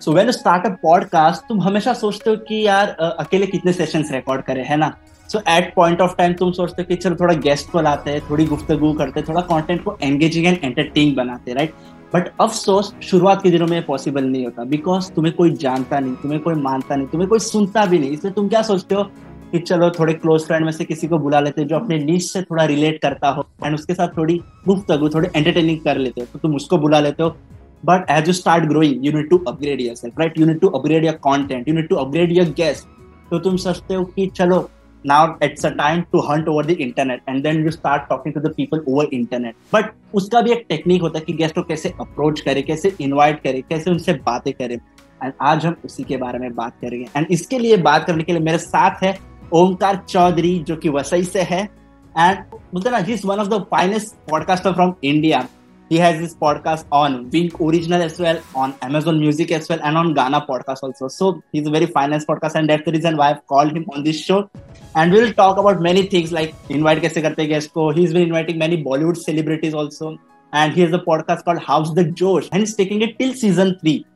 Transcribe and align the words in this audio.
So 0.00 0.12
when 0.12 0.30
start 0.30 0.64
a 0.66 0.68
podcast 0.82 1.42
तुम 1.48 1.60
हमेशा 1.62 1.92
सोचते 1.94 2.30
हो 2.30 2.36
कि 2.48 2.60
यार 2.66 2.88
अकेले 3.18 3.46
कितने 3.46 3.72
सेशंस 3.72 4.10
रिकॉर्ड 4.12 4.42
करें, 4.42 4.64
है 4.64 4.76
ना? 4.76 4.90
So 5.28 5.40
at 5.48 5.72
point 5.74 6.00
of 6.00 6.16
time 6.18 6.32
तुम 6.32 6.50
सोचते 6.52 6.82
हो 6.82 6.86
कि 6.86 6.96
चलो 6.96 7.16
थोड़ा 7.20 7.34
गेस्ट 7.34 7.70
को 7.70 7.80
लाते 7.80 8.10
हैं, 8.10 8.20
थोड़ी 8.30 8.44
गुफ्तगु 8.46 8.92
करते 8.92 9.20
हैं, 9.20 9.28
थोड़ा 9.28 9.40
कंटेंट 9.42 9.82
को 9.84 9.96
एंगेजिंग 10.02 10.46
एंड 10.46 10.58
एंटरटेनिंग 10.64 11.14
बनाते 11.16 11.50
हैं 11.50 11.56
राइट 11.58 11.74
बट 12.14 12.28
अफसोस, 12.40 12.94
शुरुआत 13.02 13.42
के 13.42 13.50
दिनों 13.50 13.66
में 13.66 13.82
पॉसिबल 13.86 14.24
नहीं 14.24 14.44
होता 14.44 14.64
बिकॉज़ 14.64 15.12
तुम्हें 15.12 15.34
कोई 15.36 15.52
जानता 15.56 16.00
नहीं, 16.00 16.14
तुम्हें 16.14 16.40
कोई 16.40 16.54
मानता 16.54 16.96
नहीं, 16.96 17.06
तुम्हें 17.06 17.28
कोई 17.30 17.38
सुनता 17.38 17.86
भी 17.86 17.98
नहीं। 17.98 18.10
इसलिए 18.10 18.32
तुम 18.32 18.48
क्या 18.48 18.62
सोचते 18.62 18.94
हो 18.94 19.04
कि 19.52 19.58
चलो 19.60 19.90
थोड़े 19.90 20.14
क्लोज 20.14 20.46
फ्रेंड 20.46 20.64
में 20.64 20.72
से 20.72 20.84
किसी 20.84 21.08
को 21.08 21.18
बुला 21.18 21.40
लेते 21.40 21.62
हो 21.62 21.68
जो 21.68 21.76
अपने 21.76 21.98
नीच 22.04 22.22
से 22.24 22.42
थोड़ा 22.42 22.64
रिलेट 22.66 23.00
करता 23.02 23.28
हो 23.28 23.48
एंड 23.64 23.74
उसके 23.74 23.94
साथ 23.94 24.16
थोड़ी 24.16 24.40
गुफ्तगु, 24.68 25.08
थोड़ी 25.08 25.28
एंटरटेनिंग 25.36 25.78
कर 25.80 25.96
लेते 25.96 26.20
हो 26.20 26.26
तो 26.32 26.38
तुम 26.38 26.56
उसको 26.56 26.78
बुला 26.78 27.00
लेते 27.00 27.22
हो 27.22 27.36
But 27.84 28.08
as 28.08 28.26
you 28.26 28.32
start 28.32 28.68
growing, 28.68 29.02
you 29.04 29.12
need 29.12 29.28
to 29.30 29.42
upgrade 29.46 29.80
yourself, 29.80 30.14
right? 30.16 30.36
You 30.36 30.46
need 30.46 30.60
to 30.62 30.70
upgrade 30.70 31.04
your 31.04 31.18
content. 31.26 31.66
You 31.68 31.74
need 31.74 31.90
to 31.90 31.98
upgrade 31.98 32.32
your 32.32 32.46
guests. 32.60 32.86
तो 33.30 33.38
तुम 33.44 33.56
सोचते 33.56 33.94
हो 33.94 34.04
कि 34.04 34.26
चलो 34.36 34.58
now 35.04 35.36
it's 35.42 35.64
a 35.64 35.70
time 35.70 36.06
to 36.12 36.20
hunt 36.20 36.48
over 36.48 36.62
the 36.62 36.74
internet 36.84 37.20
and 37.28 37.44
then 37.44 37.58
you 37.64 37.70
start 37.70 38.08
talking 38.08 38.32
to 38.32 38.40
the 38.40 38.52
people 38.58 38.80
over 38.86 39.04
internet 39.12 39.54
but 39.72 39.90
उसका 40.14 40.40
भी 40.40 40.52
एक 40.52 40.64
technique 40.68 41.02
होता 41.02 41.18
है 41.18 41.24
कि 41.24 41.32
गेस्ट 41.32 41.54
को 41.54 41.62
कैसे 41.62 41.88
अप्रोच 42.00 42.40
करे 42.40 42.62
कैसे 42.62 42.94
इनवाइट 43.00 43.42
करे 43.42 43.60
कैसे 43.68 43.90
उनसे 43.90 44.12
बातें 44.26 44.52
करे 44.52 44.74
एंड 44.74 45.32
आज 45.42 45.66
हम 45.66 45.76
उसी 45.84 46.04
के 46.04 46.16
बारे 46.16 46.38
में 46.38 46.54
बात 46.54 46.76
करेंगे 46.82 47.06
एंड 47.16 47.26
इसके 47.30 47.58
लिए 47.58 47.76
बात 47.88 48.06
करने 48.06 48.22
के 48.22 48.32
लिए 48.32 48.42
मेरे 48.42 48.58
साथ 48.58 49.02
है 49.02 49.16
ओमकार 49.54 50.02
चौधरी 50.08 50.58
जो 50.68 50.76
कि 50.76 50.88
वसई 50.88 51.24
से 51.24 51.42
है 51.50 51.62
एंड 51.62 52.38
बोलते 52.72 52.90
ना 52.90 52.98
he 52.98 53.12
is 53.12 53.26
one 53.26 53.38
of 53.40 53.48
the 53.48 53.64
finest 53.70 54.14
podcaster 54.30 54.72
from 54.72 54.94
India 55.04 55.46
He 55.88 55.98
has 55.98 56.18
his 56.18 56.34
podcast 56.34 56.86
on 56.90 57.30
Wynk 57.30 57.60
Original 57.60 58.02
as 58.02 58.18
well, 58.18 58.40
on 58.54 58.74
Amazon 58.82 59.20
Music 59.20 59.52
as 59.52 59.68
well, 59.68 59.80
and 59.82 59.98
on 59.98 60.14
Gaana 60.14 60.46
podcast 60.46 60.82
also. 60.82 61.08
So 61.08 61.42
he's 61.52 61.66
a 61.66 61.70
very 61.70 61.86
finance 61.86 62.24
podcast, 62.24 62.54
and 62.54 62.68
that's 62.68 62.84
the 62.84 62.92
reason 62.92 63.16
why 63.18 63.30
I've 63.30 63.46
called 63.46 63.76
him 63.76 63.84
on 63.90 64.02
this 64.02 64.18
show. 64.18 64.50
And 64.94 65.12
we'll 65.12 65.32
talk 65.34 65.58
about 65.58 65.82
many 65.82 66.06
things 66.06 66.32
like 66.32 66.54
invite 66.70 67.02
kaise 67.02 67.20
karte 67.26 67.48
guest 67.48 67.74
ko. 67.74 67.90
He's 67.90 68.12
been 68.14 68.22
inviting 68.22 68.58
many 68.58 68.82
Bollywood 68.82 69.16
celebrities 69.16 69.74
also, 69.74 70.18
and 70.52 70.72
he 70.72 70.80
has 70.80 70.92
a 70.92 70.98
podcast 70.98 71.44
called 71.44 71.58
How's 71.58 71.94
the 71.94 72.04
Josh, 72.04 72.48
and 72.50 72.60
he's 72.60 72.74
taking 72.74 73.02
it 73.02 73.18
till 73.18 73.34
season 73.34 73.78
three. 73.80 74.06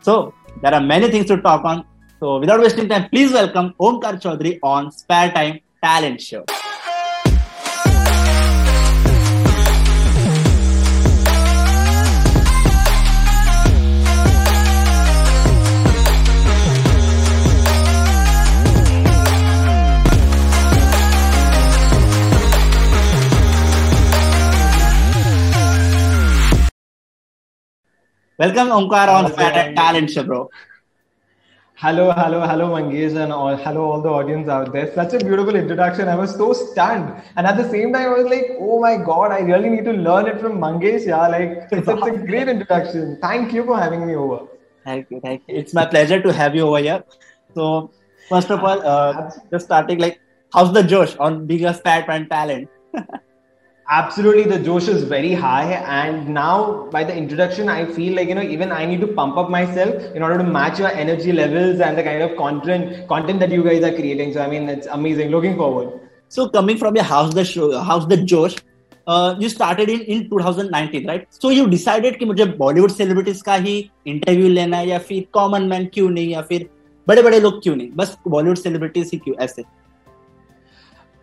So 0.00 0.32
there 0.62 0.74
are 0.74 0.80
many 0.80 1.10
things 1.10 1.26
to 1.26 1.40
talk 1.40 1.64
on. 1.64 1.84
So 2.20 2.38
without 2.38 2.60
wasting 2.60 2.88
time, 2.88 3.10
please 3.10 3.32
welcome 3.32 3.74
Omkar 3.78 4.22
Chaudhari 4.22 4.58
on 4.62 4.90
Spare 4.90 5.32
Time 5.32 5.60
Talent 5.82 6.22
Show. 6.22 6.46
Welcome, 28.36 28.68
Omkar, 28.70 29.08
on 29.08 29.30
Fat 29.30 29.76
Talent 29.76 30.10
Show, 30.10 30.24
bro. 30.24 30.50
Hello, 31.76 32.10
hello, 32.10 32.40
hello, 32.40 32.66
Mangesh, 32.70 33.14
and 33.14 33.32
all, 33.32 33.54
hello, 33.56 33.82
all 33.92 34.02
the 34.02 34.08
audience 34.08 34.48
out 34.48 34.72
there. 34.72 34.92
Such 34.92 35.12
a 35.14 35.18
beautiful 35.18 35.54
introduction. 35.54 36.08
I 36.08 36.16
was 36.16 36.34
so 36.34 36.52
stunned, 36.52 37.22
and 37.36 37.46
at 37.46 37.56
the 37.56 37.68
same 37.68 37.92
time, 37.92 38.08
I 38.08 38.14
was 38.16 38.26
like, 38.26 38.56
"Oh 38.58 38.80
my 38.80 38.96
god, 38.96 39.30
I 39.30 39.38
really 39.50 39.70
need 39.74 39.84
to 39.84 39.92
learn 39.92 40.26
it 40.26 40.40
from 40.40 40.58
Mangesh." 40.64 41.06
Yeah, 41.06 41.28
like 41.34 41.68
it's 41.70 41.86
such 41.86 42.08
a 42.08 42.16
great 42.30 42.48
introduction. 42.48 43.18
Thank 43.22 43.52
you 43.52 43.64
for 43.66 43.78
having 43.78 44.04
me 44.04 44.16
over. 44.16 44.40
Thank 44.84 45.12
you, 45.12 45.20
thank 45.20 45.42
you. 45.46 45.54
It's 45.62 45.72
my 45.72 45.86
pleasure 45.86 46.20
to 46.20 46.32
have 46.32 46.56
you 46.56 46.66
over 46.70 46.78
here. 46.78 47.04
So, 47.54 47.92
first 48.28 48.50
of 48.50 48.64
all, 48.64 48.84
uh, 48.94 49.30
just 49.52 49.66
starting 49.66 50.00
like, 50.00 50.18
how's 50.52 50.72
the 50.72 50.82
Josh 50.82 51.14
on 51.18 51.46
being 51.46 51.66
a 51.66 51.74
fat 51.74 52.08
and 52.08 52.28
talent? 52.28 52.68
Absolutely, 53.90 54.44
the 54.44 54.58
Josh 54.58 54.88
is 54.88 55.02
very 55.02 55.34
high, 55.34 55.72
and 55.72 56.28
now 56.30 56.88
by 56.90 57.04
the 57.04 57.14
introduction, 57.14 57.68
I 57.68 57.84
feel 57.84 58.14
like 58.14 58.28
you 58.28 58.34
know 58.34 58.40
even 58.40 58.72
I 58.72 58.86
need 58.86 59.02
to 59.02 59.06
pump 59.06 59.36
up 59.36 59.50
myself 59.50 60.02
in 60.14 60.22
order 60.22 60.38
to 60.38 60.44
match 60.44 60.78
your 60.78 60.88
energy 60.88 61.32
levels 61.32 61.80
and 61.80 61.98
the 61.98 62.02
kind 62.02 62.22
of 62.22 62.34
content 62.38 63.06
content 63.08 63.40
that 63.40 63.50
you 63.50 63.62
guys 63.62 63.82
are 63.82 63.92
creating. 63.92 64.32
So 64.32 64.40
I 64.40 64.48
mean, 64.48 64.70
it's 64.70 64.86
amazing. 64.86 65.28
Looking 65.30 65.56
forward. 65.58 66.00
So 66.30 66.48
coming 66.48 66.78
from 66.78 66.96
your 66.96 67.04
house 67.04 67.34
the 67.34 67.44
show, 67.44 67.78
house 67.78 68.06
the 68.06 68.16
Josh, 68.16 68.56
uh, 69.06 69.36
you 69.38 69.50
started 69.50 69.90
in 69.90 70.00
in 70.00 70.30
2019, 70.30 71.06
right? 71.06 71.28
So 71.28 71.50
you 71.50 71.68
decided 71.68 72.18
कि 72.18 72.26
मुझे 72.32 72.46
Bollywood 72.56 72.96
celebrities 73.02 73.42
का 73.42 73.54
ही 73.68 73.78
interview 74.06 74.48
लेना 74.48 74.76
है 74.76 74.88
या 74.88 74.98
फिर 75.10 75.26
common 75.36 75.68
man 75.74 75.90
क्यों 75.94 76.08
नहीं 76.10 76.32
या 76.32 76.42
फिर 76.52 76.68
बड़े 77.08 77.22
बड़े 77.22 77.40
लोग 77.40 77.62
क्यों 77.62 77.76
नहीं 77.76 77.90
बस 77.96 78.16
Bollywood 78.28 78.66
celebrities 78.66 79.12
ही 79.12 79.18
क्यों 79.18 79.36
ऐसे 79.44 79.64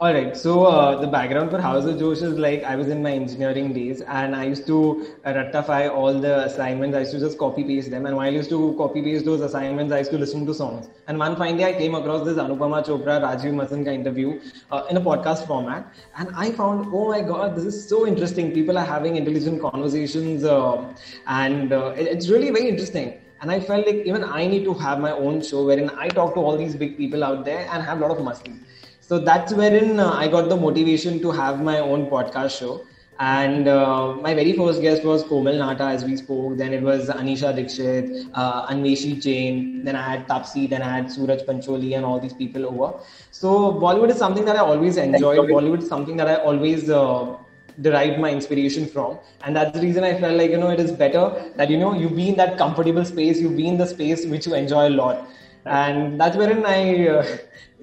all 0.02 0.12
right. 0.16 0.36
So 0.36 0.66
uh, 0.66 1.00
the 1.00 1.06
background 1.06 1.52
for 1.52 1.62
House 1.62 1.86
of 1.86 2.00
Josh 2.00 2.24
is 2.28 2.40
like 2.40 2.64
I 2.64 2.76
was 2.76 2.88
in 2.88 3.04
my 3.04 3.12
engineering 3.12 3.72
days 3.72 4.02
and 4.02 4.36
I 4.36 4.46
used 4.46 4.66
to 4.66 5.06
ratify 5.24 5.90
all 5.90 6.12
the 6.12 6.44
assignments. 6.46 6.98
I 6.98 7.02
used 7.02 7.12
to 7.12 7.20
just 7.20 7.38
copy 7.38 7.64
paste 7.64 7.92
them. 7.92 8.08
And 8.08 8.16
while 8.16 8.26
I 8.26 8.30
used 8.30 8.50
to 8.50 8.74
copy 8.80 9.04
paste 9.04 9.26
those 9.26 9.42
assignments, 9.42 9.94
I 9.94 10.00
used 10.00 10.10
to 10.10 10.18
listen 10.18 10.44
to 10.48 10.56
songs. 10.56 10.90
And 11.08 11.20
one 11.20 11.36
fine 11.36 11.58
day, 11.58 11.66
I 11.66 11.74
came 11.74 11.94
across 11.94 12.26
this 12.26 12.40
Anupama 12.40 12.84
Chopra 12.84 13.22
Rajeev 13.22 13.54
Masand 13.54 13.86
ka 13.86 13.92
interview 13.92 14.42
uh, 14.72 14.88
in 14.90 14.98
a 14.98 15.02
podcast 15.02 15.46
format, 15.46 15.94
and 16.18 16.30
I 16.36 16.52
found, 16.52 16.90
oh 16.92 17.10
my 17.10 17.22
god, 17.22 17.56
this 17.56 17.66
is 17.66 17.88
so 17.88 18.08
interesting. 18.08 18.52
People 18.54 18.80
are 18.80 18.86
having 18.86 19.18
intelligent 19.18 19.62
conversations, 19.62 20.44
uh, 20.44 20.96
and 21.28 21.74
uh, 21.74 21.94
it, 21.96 22.08
it's 22.08 22.28
really 22.28 22.50
very 22.50 22.70
interesting. 22.70 23.20
And 23.42 23.52
I 23.52 23.60
felt 23.60 23.86
like 23.86 23.98
even 23.98 24.24
I 24.24 24.48
need 24.48 24.64
to 24.64 24.74
have 24.74 25.00
my 25.00 25.12
own 25.12 25.44
show 25.44 25.64
wherein 25.64 25.92
I 25.92 26.10
talk 26.10 26.34
to 26.34 26.40
all 26.40 26.58
these 26.58 26.76
big 26.76 26.98
people 26.98 27.24
out 27.24 27.46
there 27.46 27.68
and 27.72 27.84
have 27.84 28.00
a 28.00 28.08
lot 28.08 28.18
of 28.18 28.24
muscle 28.24 28.54
so 29.12 29.20
that's 29.20 29.52
wherein 29.52 30.00
uh, 30.00 30.10
I 30.10 30.30
got 30.30 30.48
the 30.48 30.56
motivation 30.56 31.20
to 31.22 31.32
have 31.32 31.62
my 31.62 31.80
own 31.80 32.10
podcast 32.10 32.58
show. 32.58 32.86
And 33.20 33.68
uh, 33.68 34.14
my 34.16 34.34
very 34.34 34.54
first 34.54 34.82
guest 34.82 35.04
was 35.04 35.24
Komal 35.24 35.56
Nahta, 35.56 35.88
as 35.96 36.06
we 36.06 36.16
spoke. 36.16 36.58
Then 36.58 36.74
it 36.74 36.82
was 36.82 37.10
Anisha 37.10 37.54
Dixit, 37.54 38.26
uh, 38.34 38.68
Anveshi 38.68 39.22
Jain. 39.22 39.84
Then 39.84 39.98
I 39.98 40.02
had 40.12 40.28
Taapsee. 40.30 40.70
Then 40.70 40.82
I 40.82 40.96
had 40.96 41.12
Suraj 41.12 41.42
Pancholi 41.42 41.98
and 41.98 42.06
all 42.06 42.22
these 42.22 42.34
people 42.34 42.66
over. 42.66 43.04
So 43.32 43.74
Bollywood 43.74 44.12
is 44.12 44.18
something 44.18 44.46
that 44.46 44.56
I 44.56 44.60
always 44.60 44.96
enjoyed. 44.96 45.40
Bollywood 45.40 45.84
is 45.84 45.90
something 45.90 46.16
that 46.16 46.30
I 46.30 46.36
always 46.36 46.90
uh, 46.90 47.36
derived 47.82 48.18
my 48.20 48.32
inspiration 48.32 48.86
from 48.86 49.18
and 49.44 49.56
that's 49.56 49.72
the 49.72 49.82
reason 49.82 50.04
i 50.04 50.14
felt 50.20 50.36
like 50.38 50.52
you 50.52 50.58
know 50.58 50.70
it 50.72 50.80
is 50.80 50.92
better 50.92 51.52
that 51.56 51.70
you 51.70 51.78
know 51.78 51.94
you 51.94 52.10
be 52.10 52.28
in 52.28 52.36
that 52.36 52.58
comfortable 52.58 53.06
space 53.06 53.40
you 53.40 53.50
be 53.50 53.66
in 53.66 53.78
the 53.78 53.88
space 53.88 54.26
which 54.26 54.46
you 54.46 54.54
enjoy 54.54 54.90
a 54.90 54.96
lot 55.02 55.26
and 55.66 56.20
that's 56.20 56.36
wherein 56.36 56.66
i 56.66 57.08
uh, 57.08 57.26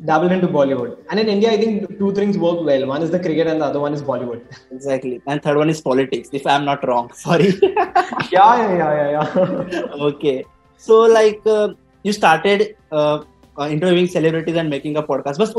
dabbled 0.04 0.32
into 0.32 0.48
Bollywood. 0.48 0.96
And 1.10 1.20
in 1.20 1.28
India, 1.28 1.50
I 1.50 1.56
think 1.56 1.98
two 1.98 2.12
things 2.12 2.38
work 2.38 2.62
well. 2.62 2.86
One 2.86 3.02
is 3.02 3.10
the 3.10 3.18
cricket, 3.18 3.46
and 3.46 3.60
the 3.60 3.66
other 3.66 3.80
one 3.80 3.94
is 3.94 4.02
Bollywood. 4.02 4.42
Exactly. 4.70 5.20
And 5.26 5.42
third 5.42 5.56
one 5.56 5.70
is 5.70 5.80
politics. 5.80 6.28
If 6.32 6.46
I'm 6.46 6.64
not 6.64 6.86
wrong, 6.86 7.12
sorry. 7.12 7.54
yeah, 7.62 7.90
yeah, 8.32 8.76
yeah, 8.76 8.94
yeah, 8.94 9.10
yeah. 9.10 10.04
okay. 10.10 10.44
So 10.76 11.00
like 11.00 11.40
uh, 11.46 11.74
you 12.02 12.12
started 12.12 12.76
uh, 12.92 13.24
uh, 13.58 13.68
interviewing 13.68 14.06
celebrities 14.06 14.56
and 14.56 14.70
making 14.70 14.96
a 14.96 15.02
podcast. 15.02 15.38
बस 15.38 15.54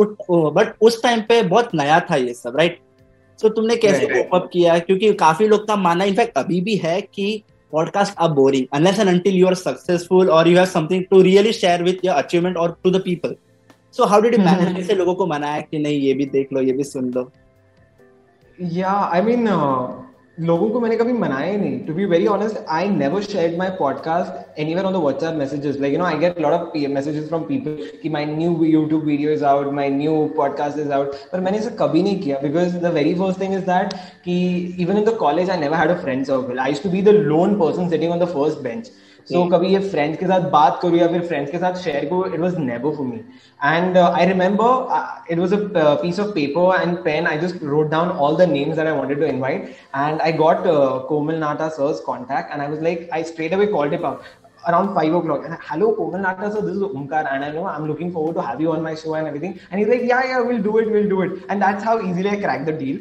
but 0.55 0.73
उस 0.81 1.01
time 1.03 1.21
पे 1.29 1.41
बहुत 1.43 1.75
नया 1.75 1.99
था 2.09 2.15
ये 2.15 2.33
सब 2.33 2.57
right 2.57 2.79
so 3.41 3.47
so, 3.47 3.55
तुमने 3.55 3.75
कैसे 3.75 4.05
कोप 4.05 4.35
अप 4.35 4.49
किया 4.53 4.79
क्योंकि 4.79 5.13
काफ़ी 5.13 5.47
लोग 5.47 5.67
का 5.67 5.75
मानना 5.75 6.05
इनफैक्ट 6.05 6.37
अभी 6.37 6.61
भी 6.61 6.75
है 6.75 7.01
कि 7.01 7.43
podcast 7.75 8.15
are 8.17 8.29
boring 8.37 8.67
unless 8.77 8.99
and 8.99 9.09
until 9.09 9.35
you 9.39 9.47
are 9.47 9.55
successful 9.55 10.31
or 10.31 10.47
you 10.47 10.57
have 10.57 10.69
something 10.69 11.05
to 11.11 11.21
really 11.21 11.51
share 11.53 11.83
with 11.83 12.03
your 12.03 12.17
achievement 12.17 12.57
or 12.57 12.69
to 12.83 12.91
the 12.95 12.99
people 12.99 13.35
so 13.93 14.05
how 14.05 14.21
did 14.21 14.33
you 14.33 14.43
manage 14.45 14.75
कैसे 14.75 14.95
लोगों 14.95 15.15
को 15.15 15.25
मनाया 15.27 15.61
कि 15.61 15.79
नहीं 15.79 15.99
ये 15.99 16.13
भी 16.13 16.25
देख 16.33 16.53
लो 16.53 16.61
ये 16.61 16.73
भी 16.73 16.83
सुन 16.83 17.09
लो? 17.11 17.31
या 18.59 18.91
आई 19.13 19.21
मीन 19.21 19.47
लोगों 20.37 20.69
को 20.69 20.79
मैंने 20.79 20.95
कभी 20.97 21.13
मनाया 21.13 21.51
ही 21.51 21.57
नहीं। 21.57 21.79
To 21.85 21.93
be 21.93 22.05
very 22.05 22.27
honest 22.27 22.57
I 22.69 22.89
never 22.89 23.21
share 23.21 23.57
my 23.57 23.69
podcast 23.79 24.59
anywhere 24.59 24.85
on 24.85 24.93
the 24.93 24.97
WhatsApp 24.97 25.33
messages 25.35 25.79
like 25.79 25.93
you 25.93 25.99
know 25.99 26.05
I 26.05 26.17
get 26.17 26.39
lot 26.41 26.53
of 26.53 26.77
messages 26.89 27.27
from 27.29 27.41
people 27.43 27.89
कि 28.03 28.09
my 28.09 28.25
new 28.25 28.63
YouTube 28.65 29.03
video 29.05 29.31
is 29.31 29.43
out 29.45 29.73
my 29.73 29.89
new 29.89 30.13
podcast 30.37 30.79
is 30.79 30.91
out 30.91 31.15
पर 31.31 31.39
मैंने 31.39 31.57
इसे 31.57 31.75
कभी 31.79 32.03
नहीं 32.03 32.19
किया 32.19 32.39
because 32.39 32.77
the 32.77 32.93
very 32.93 33.13
first 33.15 33.41
thing 33.41 33.53
is 33.53 33.65
that 33.65 33.93
कि 34.25 34.39
even 34.81 34.97
in 34.97 35.05
the 35.05 35.17
college 35.19 35.49
I 35.49 35.59
never 35.59 35.77
had 35.77 35.91
a 35.91 36.01
friend 36.01 36.25
circle 36.25 36.59
I 36.59 36.73
to 36.83 36.89
be 36.89 37.01
the 37.01 37.15
lone 37.33 37.59
person 37.59 37.89
sitting 37.89 38.11
on 38.11 38.19
the 38.19 38.27
first 38.33 38.63
bench 38.63 38.91
so 39.29 39.43
कभी 39.49 39.67
ये 39.73 39.79
friends 39.89 40.19
के 40.19 40.25
साथ 40.27 40.49
बात 40.51 40.79
करूँ 40.81 40.97
या 40.97 41.07
फिर 41.07 41.25
फ्रेंड्स 41.27 41.51
के 41.51 41.57
साथ 41.57 41.75
शेयर 41.83 42.05
करूँ 42.05 42.33
it 42.33 42.39
was 42.39 42.57
never 42.59 42.95
for 42.95 43.05
me 43.05 43.17
and 43.65 43.97
I 43.97 44.25
remember 44.25 45.31
it 45.31 45.39
was 45.39 45.53
a 45.55 45.93
piece 46.01 46.19
of 46.19 46.27
paper 46.35 46.81
and 46.81 46.97
pen 47.03 47.27
I 47.27 47.37
just 47.39 47.63
wrote 47.63 47.89
down 47.91 48.09
all 48.09 48.37
the 48.37 48.49
names 48.51 48.75
that 48.75 48.87
I 48.87 48.97
wanted 48.97 49.19
to 49.19 49.25
invite 49.25 49.69
and 49.95 50.21
I 50.21 50.33
got 50.43 50.63
Komal 51.09 51.35
Nahta 51.45 51.69
sir's 51.77 51.99
contact 52.05 52.51
and 52.51 52.61
I 52.61 52.67
was 52.67 52.83
like 52.83 53.09
I 53.13 53.23
straight 53.33 53.53
away 53.53 53.67
called 53.77 53.93
him 53.93 54.05
up 54.05 54.23
around 54.67 54.93
five 54.93 55.13
o'clock. 55.13 55.45
And 55.45 55.57
hello, 55.61 55.95
Komal 55.95 56.19
Nata, 56.19 56.51
so 56.51 56.61
this 56.61 56.75
is 56.75 56.81
Omkar, 56.81 57.31
and 57.31 57.43
I 57.43 57.51
know 57.51 57.65
I'm 57.65 57.87
looking 57.87 58.11
forward 58.11 58.35
to 58.35 58.41
have 58.41 58.59
you 58.61 58.71
on 58.71 58.83
my 58.83 58.95
show 58.95 59.13
and 59.15 59.27
everything. 59.27 59.59
And 59.71 59.79
he's 59.79 59.89
like, 59.89 60.01
yeah, 60.03 60.25
yeah, 60.25 60.41
we'll 60.41 60.61
do 60.61 60.77
it, 60.79 60.91
we'll 60.91 61.09
do 61.09 61.21
it. 61.21 61.45
And 61.49 61.61
that's 61.61 61.83
how 61.83 62.01
easily 62.01 62.29
I 62.29 62.37
cracked 62.37 62.65
the 62.65 62.77
deal. 62.83 62.99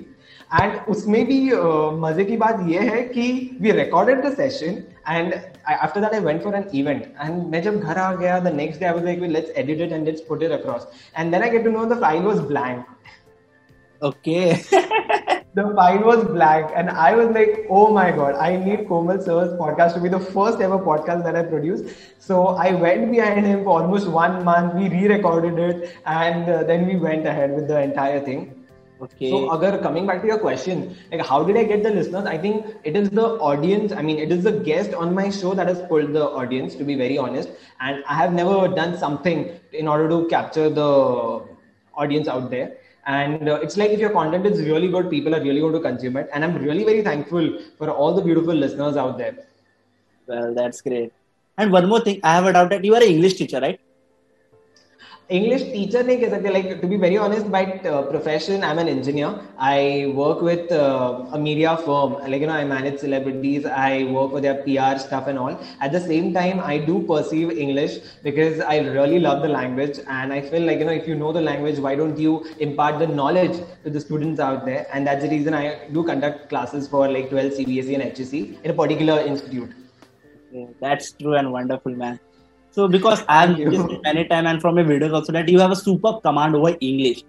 And 0.53 0.87
उसमें 0.89 1.25
भी 1.27 1.39
uh, 1.51 1.93
मज़े 2.03 2.25
की 2.25 2.37
बात 2.37 2.61
यह 2.69 2.91
है 2.91 3.03
कि 3.05 3.25
we 3.63 3.71
recorded 3.71 4.25
the 4.25 4.33
session 4.35 4.77
and 5.09 5.35
after 5.67 6.01
that 6.01 6.15
i 6.15 6.19
went 6.19 6.43
for 6.43 6.55
an 6.55 6.69
event. 6.75 7.09
And 7.19 7.51
main 7.51 7.63
jab 7.63 7.81
ghar 7.83 7.99
aa 7.99 8.41
the 8.41 8.55
next 8.61 8.79
day 8.79 8.87
i 8.87 8.93
was 8.93 9.05
like 9.09 9.21
let's 9.37 9.51
edit 9.63 9.81
it 9.87 9.93
and 9.93 10.07
let's 10.07 10.21
put 10.21 10.43
it 10.43 10.53
across. 10.53 10.87
And 11.15 11.33
then 11.33 11.43
i 11.43 11.49
get 11.49 11.65
to 11.65 11.71
know 11.71 11.87
the 11.87 11.97
file 11.97 12.23
was 12.23 12.41
blank. 12.41 12.87
Okay. 14.03 14.63
The 15.59 15.63
file 15.77 16.05
was 16.09 16.25
blank. 16.25 16.71
And 16.81 16.91
i 16.91 17.15
was 17.21 17.31
like 17.37 17.67
oh 17.69 17.87
my 17.95 18.11
god 18.19 18.37
i 18.49 18.51
need 18.67 18.85
komal 18.91 19.23
sir's 19.29 19.55
podcast 19.63 19.95
to 19.95 20.03
be 20.05 20.13
the 20.17 20.21
first 20.21 20.61
ever 20.61 20.79
podcast 20.91 21.25
that 21.25 21.41
i 21.41 21.43
produce." 21.55 21.97
so 22.29 22.43
i 22.67 22.71
went 22.85 23.11
behind 23.17 23.47
him 23.47 23.65
for 23.65 23.81
almost 23.81 24.09
one 24.09 24.45
month. 24.45 24.75
We 24.75 24.89
re-recorded 24.89 25.59
it. 25.59 25.97
And 26.07 26.55
uh, 26.59 26.63
then 26.73 26.87
we 26.87 26.97
went 27.09 27.27
ahead 27.27 27.55
with 27.61 27.69
the 27.69 27.81
entire 27.81 28.25
thing. 28.31 28.58
Okay. 29.00 29.31
So, 29.31 29.53
agar 29.55 29.79
coming 29.79 30.06
back 30.06 30.23
to 30.23 30.27
your 30.27 30.39
question, 30.39 30.97
like 31.12 31.25
how 31.25 31.45
did 31.45 31.56
I 31.56 31.65
get 31.65 31.83
the 31.85 31.91
listeners? 31.91 32.27
I 32.27 32.37
think 32.37 32.67
it 32.85 32.97
is 32.97 33.11
the 33.11 33.27
audience. 33.50 33.93
I 33.93 34.03
mean, 34.03 34.19
it 34.19 34.33
is 34.33 34.43
the 34.43 34.53
guest 34.53 34.93
on 34.93 35.15
my 35.15 35.31
show 35.31 35.55
that 35.55 35.69
has 35.69 35.81
pulled 35.83 36.12
the 36.12 36.25
audience. 36.25 36.75
To 36.75 36.85
be 36.85 36.97
very 36.97 37.17
honest, 37.17 37.50
and 37.81 38.03
I 38.09 38.15
have 38.15 38.33
never 38.33 38.67
done 38.67 38.99
something 38.99 39.49
in 39.73 39.87
order 39.87 40.09
to 40.09 40.27
capture 40.29 40.69
the 40.69 40.91
audience 41.95 42.29
out 42.29 42.50
there. 42.50 42.77
And 43.06 43.49
uh, 43.49 43.61
it's 43.62 43.77
like 43.77 43.91
if 43.91 44.00
your 44.00 44.11
content 44.11 44.47
is 44.47 44.61
really 44.61 44.89
good, 44.89 45.09
people 45.11 45.35
are 45.35 45.41
really 45.41 45.61
going 45.61 45.73
to 45.73 45.81
consume 45.81 46.17
it. 46.17 46.29
And 46.33 46.45
I'm 46.45 46.56
really 46.59 46.85
very 46.85 47.03
thankful 47.03 47.59
for 47.79 47.91
all 47.91 48.15
the 48.15 48.23
beautiful 48.23 48.55
listeners 48.55 48.97
out 48.97 49.17
there. 49.17 49.39
Well, 50.27 50.55
that's 50.55 50.83
great. 50.83 51.12
And 51.56 51.73
one 51.73 51.89
more 51.89 52.00
thing, 52.00 52.21
I 52.23 52.35
have 52.35 52.47
a 52.47 52.53
doubt 52.53 52.71
that 52.71 52.85
you 52.85 52.95
are 52.95 53.03
an 53.03 53.09
English 53.09 53.35
teacher, 53.35 53.61
right? 53.61 53.81
English 55.37 55.63
teacher 55.73 56.03
nahi 56.09 56.21
keh 56.21 56.29
sakte. 56.35 56.51
Like 56.51 56.81
to 56.81 56.87
be 56.91 56.97
very 56.97 57.19
honest, 57.19 57.51
by 57.51 57.65
uh, 57.65 58.03
profession, 58.11 58.65
I'm 58.65 58.79
an 58.79 58.89
engineer. 58.89 59.39
I 59.59 60.11
work 60.15 60.41
with 60.41 60.73
uh, 60.73 61.27
a 61.33 61.39
media 61.39 61.77
firm. 61.77 62.15
Like 62.35 62.41
you 62.41 62.47
know, 62.47 62.55
I 62.55 62.65
manage 62.65 63.01
celebrities. 63.01 63.67
I 63.67 64.05
work 64.05 64.33
with 64.33 64.45
their 64.45 64.55
PR 64.63 64.99
stuff 64.99 65.27
and 65.27 65.39
all. 65.39 65.61
At 65.83 65.93
the 65.93 66.01
same 66.01 66.33
time, 66.33 66.61
I 66.61 66.79
do 66.79 67.03
perceive 67.11 67.51
English 67.51 67.99
because 68.23 68.61
I 68.61 68.79
really 68.79 69.19
love 69.21 69.43
the 69.43 69.49
language, 69.49 69.99
and 70.09 70.33
I 70.33 70.41
feel 70.41 70.63
like 70.63 70.79
you 70.79 70.87
know, 70.87 70.97
if 71.03 71.07
you 71.07 71.15
know 71.15 71.33
the 71.33 71.43
language, 71.43 71.79
why 71.89 71.95
don't 71.95 72.17
you 72.27 72.47
impart 72.69 72.99
the 72.99 73.07
knowledge 73.07 73.59
to 73.85 73.91
the 73.91 74.01
students 74.01 74.41
out 74.41 74.65
there? 74.65 74.87
And 74.95 75.07
that's 75.07 75.25
the 75.25 75.31
reason 75.31 75.53
I 75.53 75.89
do 75.99 76.05
conduct 76.05 76.49
classes 76.49 76.89
for 76.89 77.07
like 77.07 77.29
12 77.29 77.53
CBSE 77.59 78.01
and 78.01 78.03
HSE 78.15 78.65
in 78.65 78.71
a 78.71 78.75
particular 78.75 79.21
institute. 79.21 79.77
That's 80.81 81.13
true 81.13 81.35
and 81.35 81.53
wonderful, 81.53 81.95
man 81.95 82.19
so 82.79 82.87
because 82.87 83.23
I've 83.29 83.59
listened 83.59 84.01
many 84.05 84.25
time 84.33 84.47
and 84.47 84.63
from 84.65 84.77
your 84.79 84.87
videos 84.87 85.15
also 85.19 85.33
that 85.37 85.49
you 85.49 85.59
have 85.59 85.73
a 85.73 85.77
super 85.77 86.13
command 86.27 86.55
over 86.55 86.77
English, 86.89 87.25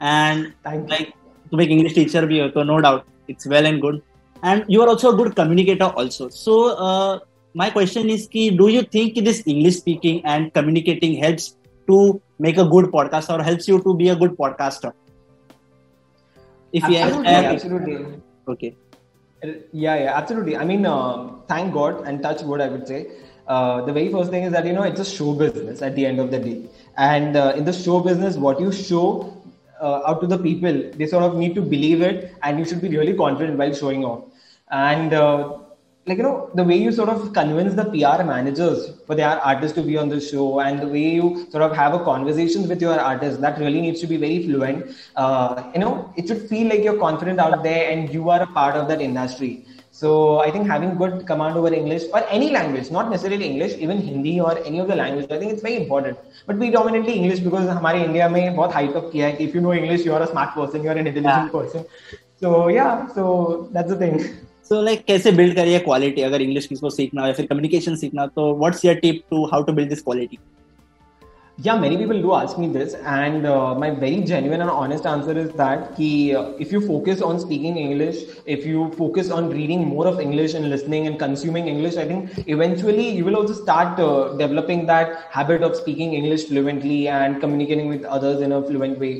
and 0.00 0.52
Thank 0.64 0.90
like 0.90 1.12
to 1.50 1.60
make 1.60 1.70
English 1.74 1.94
teacher 1.98 2.26
be 2.26 2.38
so 2.54 2.64
no 2.64 2.80
doubt 2.80 3.06
it's 3.28 3.46
well 3.46 3.68
and 3.70 3.80
good, 3.84 4.02
and 4.42 4.64
you 4.66 4.82
are 4.82 4.88
also 4.88 5.12
a 5.12 5.16
good 5.20 5.36
communicator 5.36 5.90
also. 6.02 6.28
So 6.28 6.58
uh, 6.88 7.20
my 7.54 7.70
question 7.70 8.10
is, 8.16 8.26
ki, 8.26 8.50
do 8.64 8.66
you 8.66 8.82
think 8.82 9.22
this 9.30 9.44
English 9.46 9.76
speaking 9.76 10.20
and 10.24 10.52
communicating 10.52 11.16
helps 11.22 11.56
to 11.86 12.20
make 12.40 12.58
a 12.66 12.68
good 12.74 12.92
podcast 12.98 13.32
or 13.32 13.42
helps 13.44 13.68
you 13.68 13.80
to 13.88 13.96
be 14.04 14.08
a 14.08 14.16
good 14.16 14.36
podcaster? 14.36 14.92
If 16.72 16.84
absolutely, 16.84 17.32
have, 17.32 17.44
absolutely. 17.54 18.22
Okay. 18.48 18.76
Yeah, 19.72 19.96
yeah, 20.04 20.16
absolutely. 20.16 20.56
I 20.56 20.64
mean, 20.64 20.84
uh, 20.84 21.36
thank 21.48 21.72
God 21.72 22.06
and 22.06 22.22
touch 22.22 22.42
wood, 22.42 22.60
I 22.60 22.68
would 22.68 22.88
say 22.88 23.06
uh, 23.54 23.84
the 23.86 23.92
very 23.92 24.10
first 24.12 24.30
thing 24.30 24.44
is 24.44 24.52
that 24.52 24.66
you 24.66 24.72
know 24.72 24.82
it's 24.90 25.00
a 25.00 25.04
show 25.04 25.32
business 25.42 25.82
at 25.82 25.96
the 25.96 26.06
end 26.06 26.20
of 26.20 26.30
the 26.30 26.38
day. 26.38 26.58
And 26.96 27.36
uh, 27.36 27.54
in 27.56 27.64
the 27.64 27.72
show 27.72 28.00
business 28.00 28.36
what 28.36 28.60
you 28.60 28.70
show 28.72 29.06
uh, 29.80 30.02
out 30.06 30.20
to 30.20 30.26
the 30.26 30.38
people 30.38 30.76
they 30.98 31.06
sort 31.06 31.24
of 31.24 31.36
need 31.36 31.54
to 31.56 31.62
believe 31.62 32.02
it 32.02 32.34
and 32.42 32.58
you 32.60 32.64
should 32.64 32.80
be 32.80 32.88
really 32.96 33.16
confident 33.16 33.58
while 33.58 33.74
showing 33.74 34.04
off. 34.04 34.24
And 34.70 35.12
uh, 35.12 35.58
like 36.06 36.18
you 36.18 36.22
know 36.22 36.50
the 36.54 36.64
way 36.64 36.76
you 36.76 36.92
sort 36.92 37.08
of 37.14 37.32
convince 37.32 37.74
the 37.80 37.84
pr 37.94 38.22
managers 38.28 38.92
for 39.06 39.14
their 39.16 39.34
artists 39.50 39.74
to 39.78 39.82
be 39.82 39.96
on 40.02 40.08
the 40.08 40.20
show 40.20 40.60
and 40.60 40.80
the 40.84 40.88
way 40.94 41.08
you 41.18 41.46
sort 41.50 41.64
of 41.64 41.76
have 41.76 41.94
a 41.94 42.04
conversation 42.04 42.68
with 42.68 42.80
your 42.80 42.98
artist 43.00 43.40
that 43.40 43.58
really 43.58 43.80
needs 43.80 44.00
to 44.00 44.06
be 44.06 44.16
very 44.16 44.42
fluent. 44.44 44.96
Uh, 45.16 45.70
you 45.74 45.80
know 45.80 46.14
it 46.16 46.28
should 46.28 46.48
feel 46.48 46.68
like 46.68 46.84
you're 46.84 47.00
confident 47.08 47.38
out 47.40 47.62
there 47.64 47.90
and 47.90 48.14
you 48.14 48.30
are 48.30 48.42
a 48.42 48.50
part 48.60 48.76
of 48.76 48.88
that 48.88 49.00
industry 49.00 49.52
so 49.99 50.39
I 50.39 50.51
think 50.51 50.67
having 50.67 50.95
good 50.95 51.25
command 51.25 51.55
over 51.55 51.73
English 51.73 52.03
or 52.13 52.21
any 52.29 52.49
language, 52.51 52.91
not 52.91 53.09
necessarily 53.09 53.45
English, 53.45 53.75
even 53.77 54.01
Hindi 54.07 54.41
or 54.41 54.57
any 54.65 54.79
of 54.79 54.89
the 54.89 54.95
language, 54.95 55.27
I 55.31 55.37
think 55.39 55.53
it's 55.53 55.61
very 55.61 55.77
important. 55.77 56.17
But 56.45 56.57
predominantly 56.57 57.13
English 57.13 57.39
because 57.39 57.69
हमारे 57.69 58.03
India 58.07 58.27
में 58.29 58.55
बहुत 58.55 58.73
hype 58.73 58.97
up 59.01 59.11
किया 59.11 59.27
है 59.27 59.33
कि 59.37 59.47
if 59.47 59.55
you 59.55 59.61
know 59.61 59.73
English, 59.73 60.03
you 60.05 60.13
are 60.17 60.21
a 60.23 60.27
smart 60.33 60.53
person, 60.57 60.83
you 60.83 60.89
are 60.89 60.97
an 60.97 61.07
intelligent 61.07 61.25
yeah. 61.25 61.47
person. 61.47 61.85
So 62.41 62.67
yeah, 62.67 63.07
so 63.13 63.69
that's 63.71 63.89
the 63.89 63.97
thing. 64.03 64.19
So 64.69 64.81
like 64.89 65.07
कैसे 65.07 65.31
build 65.37 65.55
करिए 65.55 65.79
quality 65.85 66.23
अगर 66.23 66.41
English 66.47 66.67
किसको 66.73 66.89
सीखना 66.97 67.21
हो 67.21 67.27
या 67.27 67.33
फिर 67.39 67.47
communication 67.53 67.97
सीखना 68.03 68.27
तो 68.35 68.51
what's 68.65 68.85
your 68.89 68.99
tip 69.05 69.23
to 69.33 69.45
how 69.53 69.63
to 69.69 69.77
build 69.79 69.95
this 69.95 70.01
quality? 70.09 70.39
Yeah 71.66 71.76
many 71.78 71.96
people 72.00 72.20
do 72.24 72.32
ask 72.34 72.56
me 72.58 72.66
this 72.68 72.94
and 73.14 73.46
uh, 73.46 73.74
my 73.74 73.90
very 73.90 74.20
genuine 74.30 74.60
and 74.60 74.70
honest 74.70 75.04
answer 75.04 75.36
is 75.36 75.50
that 75.52 75.94
ki, 75.96 76.34
uh, 76.34 76.52
if 76.58 76.72
you 76.72 76.80
focus 76.86 77.20
on 77.20 77.38
speaking 77.40 77.76
english 77.76 78.18
if 78.46 78.64
you 78.64 78.90
focus 78.92 79.30
on 79.30 79.50
reading 79.50 79.86
more 79.86 80.06
of 80.06 80.20
english 80.20 80.54
and 80.54 80.70
listening 80.70 81.06
and 81.08 81.18
consuming 81.18 81.68
english 81.68 81.96
i 81.96 82.06
think 82.06 82.30
eventually 82.46 83.08
you 83.08 83.24
will 83.24 83.36
also 83.36 83.52
start 83.52 83.98
uh, 84.00 84.32
developing 84.38 84.86
that 84.86 85.26
habit 85.38 85.62
of 85.62 85.76
speaking 85.76 86.14
english 86.14 86.46
fluently 86.48 87.08
and 87.08 87.40
communicating 87.40 87.88
with 87.88 88.04
others 88.04 88.40
in 88.40 88.52
a 88.52 88.62
fluent 88.62 88.98
way 88.98 89.14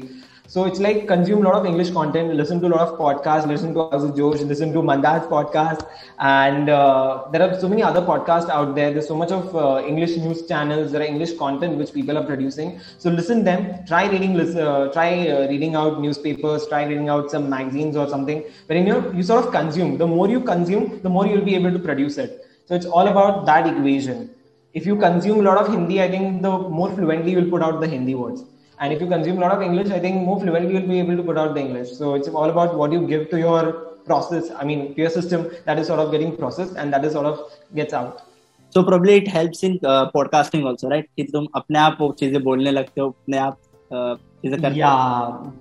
so 0.52 0.64
it's 0.64 0.80
like 0.80 1.06
consume 1.06 1.46
a 1.46 1.48
lot 1.48 1.54
of 1.54 1.64
English 1.64 1.90
content, 1.90 2.34
listen 2.34 2.60
to 2.60 2.66
a 2.66 2.72
lot 2.74 2.80
of 2.80 2.98
podcasts, 2.98 3.46
listen 3.46 3.72
to 3.72 3.88
House 3.88 4.16
Josh, 4.16 4.40
listen 4.40 4.72
to 4.72 4.82
Mandar's 4.82 5.22
podcast, 5.32 5.86
and 6.18 6.68
uh, 6.68 7.28
there 7.30 7.42
are 7.42 7.60
so 7.60 7.68
many 7.68 7.84
other 7.84 8.02
podcasts 8.02 8.50
out 8.50 8.74
there. 8.74 8.90
There's 8.90 9.06
so 9.06 9.14
much 9.16 9.30
of 9.30 9.54
uh, 9.54 9.86
English 9.86 10.16
news 10.16 10.44
channels, 10.48 10.90
there 10.90 11.02
are 11.02 11.04
English 11.04 11.34
content 11.38 11.78
which 11.78 11.92
people 11.94 12.18
are 12.18 12.24
producing. 12.24 12.80
So 12.98 13.10
listen 13.10 13.44
them, 13.44 13.86
try 13.86 14.10
reading, 14.10 14.40
uh, 14.40 14.90
try 14.92 15.28
uh, 15.28 15.46
reading 15.46 15.76
out 15.76 16.00
newspapers, 16.00 16.66
try 16.66 16.84
reading 16.84 17.08
out 17.08 17.30
some 17.30 17.48
magazines 17.48 17.96
or 17.96 18.08
something. 18.08 18.42
But 18.66 18.76
you 18.76 18.84
know, 18.86 19.12
you 19.12 19.22
sort 19.22 19.46
of 19.46 19.52
consume. 19.52 19.98
The 19.98 20.08
more 20.08 20.28
you 20.28 20.40
consume, 20.40 21.00
the 21.00 21.10
more 21.10 21.28
you'll 21.28 21.44
be 21.44 21.54
able 21.54 21.70
to 21.70 21.78
produce 21.78 22.18
it. 22.18 22.44
So 22.66 22.74
it's 22.74 22.86
all 22.86 23.06
about 23.06 23.46
that 23.46 23.68
equation. 23.68 24.30
If 24.74 24.84
you 24.84 24.96
consume 24.96 25.38
a 25.38 25.42
lot 25.42 25.58
of 25.58 25.72
Hindi, 25.72 26.02
I 26.02 26.10
think 26.10 26.42
the 26.42 26.50
more 26.50 26.90
fluently 26.92 27.30
you'll 27.30 27.50
put 27.50 27.62
out 27.62 27.80
the 27.80 27.86
Hindi 27.86 28.16
words 28.16 28.42
and 28.79 28.93
if 28.93 29.01
you 29.01 29.07
consume 29.07 29.37
a 29.37 29.41
lot 29.41 29.51
of 29.51 29.61
English, 29.61 29.89
I 29.89 29.99
think 29.99 30.21
more 30.21 30.39
fluently 30.39 30.73
you'll 30.73 30.87
be 30.87 30.99
able 30.99 31.17
to 31.17 31.23
put 31.23 31.37
out 31.37 31.53
the 31.55 31.61
English. 31.61 31.91
So 31.91 32.15
it's 32.15 32.27
all 32.27 32.49
about 32.49 32.77
what 32.77 32.91
you 32.91 33.07
give 33.07 33.29
to 33.29 33.39
your 33.39 33.73
process. 34.05 34.51
I 34.51 34.65
mean, 34.65 34.93
to 34.95 35.01
your 35.01 35.09
system 35.09 35.49
that 35.65 35.79
is 35.79 35.87
sort 35.87 35.99
of 35.99 36.11
getting 36.11 36.35
processed 36.35 36.75
and 36.75 36.91
that 36.93 37.05
is 37.05 37.13
sort 37.13 37.25
of 37.25 37.39
gets 37.73 37.93
out. 37.93 38.23
So 38.69 38.83
probably 38.83 39.15
it 39.15 39.27
helps 39.27 39.63
in 39.63 39.79
uh, 39.83 40.11
podcasting 40.11 40.65
also, 40.65 40.89
right? 40.89 41.05
कि 41.17 41.23
तुम 41.31 41.47
अपने 41.55 41.79
आप 41.79 41.97
वो 42.01 42.11
चीजें 42.19 42.41
बोलने 42.43 42.71
लगते 42.71 43.01
हो 43.01 43.09
अपने 43.09 43.37
आप 43.37 43.57
uh, 43.93 44.15
चीजें 44.41 44.61
करते 44.61 44.75
Yeah, 44.75 45.51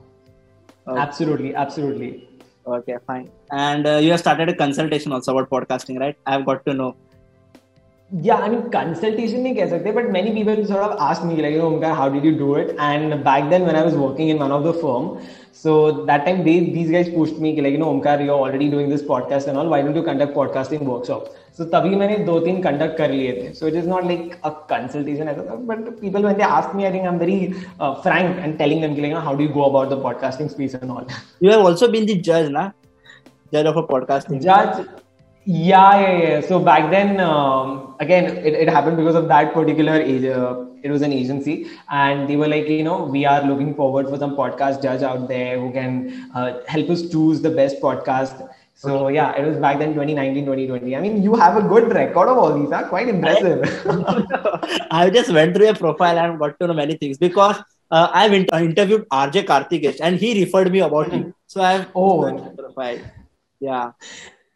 okay. 0.89 1.01
absolutely, 1.01 1.55
absolutely. 1.55 2.29
Okay, 2.67 2.97
fine. 3.07 3.29
And 3.53 3.87
uh, 3.87 3.97
you 4.03 4.11
have 4.11 4.21
started 4.21 4.49
a 4.49 4.55
consultation 4.55 5.13
also 5.13 5.37
about 5.37 5.51
podcasting, 5.51 6.01
right? 6.01 6.17
I 6.27 6.33
have 6.33 6.47
got 6.47 6.65
to 6.67 6.75
know. 6.75 6.97
yeah 8.12 8.38
i 8.38 8.50
mean 8.50 8.62
consultation 8.72 9.44
nahi 9.46 9.56
keh 9.58 9.66
sakte 9.72 9.94
but 9.96 10.08
many 10.14 10.32
people 10.36 10.62
sort 10.66 10.84
of 10.84 10.94
asked 11.08 11.24
me 11.24 11.36
like 11.36 11.54
oh 11.56 11.72
Omkar, 11.72 11.96
how 11.96 12.10
did 12.10 12.24
you 12.24 12.36
do 12.36 12.56
it 12.56 12.76
and 12.80 13.24
back 13.24 13.50
then 13.52 13.66
when 13.66 13.76
i 13.76 13.84
was 13.84 13.94
working 13.94 14.30
in 14.30 14.40
one 14.40 14.52
of 14.52 14.64
the 14.64 14.74
firm 14.74 15.20
so 15.52 16.06
that 16.06 16.26
time 16.26 16.44
they 16.44 16.56
these 16.60 16.90
guys 16.90 17.10
pushed 17.10 17.38
me 17.38 17.52
like 17.62 17.72
you 17.72 17.78
know 17.78 17.92
Omkar 17.94 18.26
you're 18.26 18.40
already 18.46 18.68
doing 18.68 18.90
this 18.90 19.04
podcast 19.04 19.48
and 19.48 19.60
all 19.60 19.68
why 19.68 19.82
don't 19.84 19.96
you 19.96 20.02
conduct 20.02 20.34
podcasting 20.34 20.82
workshop 20.92 21.28
so 21.58 21.66
तभी 21.66 21.96
मैंने 21.96 22.18
दो 22.26 22.40
तीन 22.46 22.62
conduct 22.64 22.98
कर 22.98 23.12
लिए 23.12 23.34
थे 23.42 23.54
So, 23.60 23.68
it 23.68 23.76
is 23.76 23.88
not 23.92 24.06
like 24.12 24.38
a 24.44 24.52
consultation, 24.72 25.28
ऐसा 25.28 25.46
था 25.50 25.56
but 25.70 25.90
people 26.00 26.24
when 26.24 26.38
they 26.38 26.44
ask 26.44 26.76
me 26.76 26.84
I 26.84 26.92
think 26.94 27.02
I 27.02 27.14
am 27.14 27.20
very 27.20 27.40
Frank 27.82 28.38
and 28.38 28.58
telling 28.58 28.82
them 28.82 28.96
कि 28.96 29.02
like 29.02 29.14
how 29.28 29.36
do 29.36 29.44
you 29.44 29.50
go 29.54 29.62
about 29.70 29.90
the 29.90 30.02
podcasting 30.04 30.50
space 30.50 30.76
and 30.76 30.92
all 30.92 31.06
you 31.44 31.52
have 31.52 31.68
also 31.68 31.88
been 31.98 32.06
the 32.06 32.20
जज 32.30 32.50
ना 32.58 32.72
जज 33.54 33.68
of 33.74 33.78
a 33.78 33.86
podcasting 33.92 34.40
जज 34.48 34.84
yeah, 35.50 36.00
yeah, 36.00 36.18
yeah. 36.24 36.42
So 36.42 36.60
back 36.60 36.92
then, 36.92 37.20
um, 37.20 37.96
again, 38.00 38.26
it, 38.38 38.54
it 38.54 38.70
happened 38.70 38.98
because 38.98 39.16
of 39.16 39.28
that 39.30 39.52
particular 39.52 39.94
age. 39.94 40.26
Uh, 40.26 40.66
it 40.84 40.92
was 40.92 41.02
an 41.02 41.12
agency, 41.12 41.68
and 41.90 42.30
they 42.30 42.36
were 42.36 42.48
like, 42.48 42.68
you 42.68 42.84
know, 42.84 43.04
we 43.04 43.26
are 43.26 43.42
looking 43.42 43.74
forward 43.74 44.08
for 44.08 44.18
some 44.20 44.36
podcast 44.36 44.84
judge 44.84 45.02
out 45.02 45.28
there 45.28 45.60
who 45.60 45.72
can 45.72 46.30
uh, 46.36 46.62
help 46.68 46.90
us 46.92 47.02
choose 47.10 47.42
the 47.42 47.50
best 47.50 47.82
podcast. 47.82 48.48
So 48.76 49.08
okay. 49.08 49.16
yeah, 49.16 49.36
it 49.36 49.46
was 49.48 49.58
back 49.58 49.80
then 49.80 49.96
2019, 49.96 50.46
2020. 50.46 50.96
I 50.96 51.02
mean, 51.02 51.24
you 51.24 51.36
have 51.36 51.58
a 51.58 51.68
good 51.68 51.92
record 51.92 52.30
of 52.30 52.38
all 52.38 52.54
these, 52.58 52.70
huh? 52.70 52.88
Quite 52.88 53.10
impressive. 53.10 53.64
I 54.92 55.10
just 55.12 55.32
went 55.32 55.56
through 55.56 55.66
your 55.66 55.76
profile 55.76 56.20
and 56.20 56.38
got 56.38 56.60
to 56.60 56.68
know 56.68 56.76
many 56.76 56.96
things 56.96 57.18
because 57.18 57.58
uh, 57.90 58.10
I've 58.14 58.34
inter- 58.34 58.60
interviewed 58.60 59.10
RJ 59.10 59.46
Karthikesh 59.46 60.00
and 60.00 60.16
he 60.16 60.44
referred 60.46 60.72
me 60.72 60.82
about 60.82 61.12
you. 61.12 61.34
So 61.48 61.62
I've 61.62 61.88
oh 61.96 62.54
profile. 62.56 63.00
Yeah. 63.60 63.92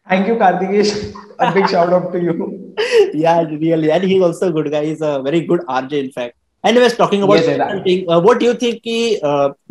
Thank 0.06 0.28
you, 0.28 0.36
Karthikesh. 0.36 1.14
A 1.38 1.52
big 1.52 1.68
shout 1.68 1.92
out 1.92 2.12
to 2.12 2.20
you. 2.20 2.74
yeah, 3.14 3.40
really. 3.42 3.90
And 3.90 4.04
he's 4.04 4.22
also 4.22 4.48
a 4.48 4.52
good 4.52 4.70
guy. 4.70 4.84
He's 4.84 5.00
a 5.00 5.20
very 5.20 5.40
good 5.40 5.60
RJ, 5.62 5.92
in 5.92 6.12
fact. 6.12 6.36
Anyways, 6.64 6.96
talking 6.96 7.22
about 7.22 7.40
yes, 7.40 8.04
uh, 8.08 8.20
what 8.20 8.38
do 8.38 8.46
you 8.46 8.54
think 8.54 8.80
कि 8.82 9.20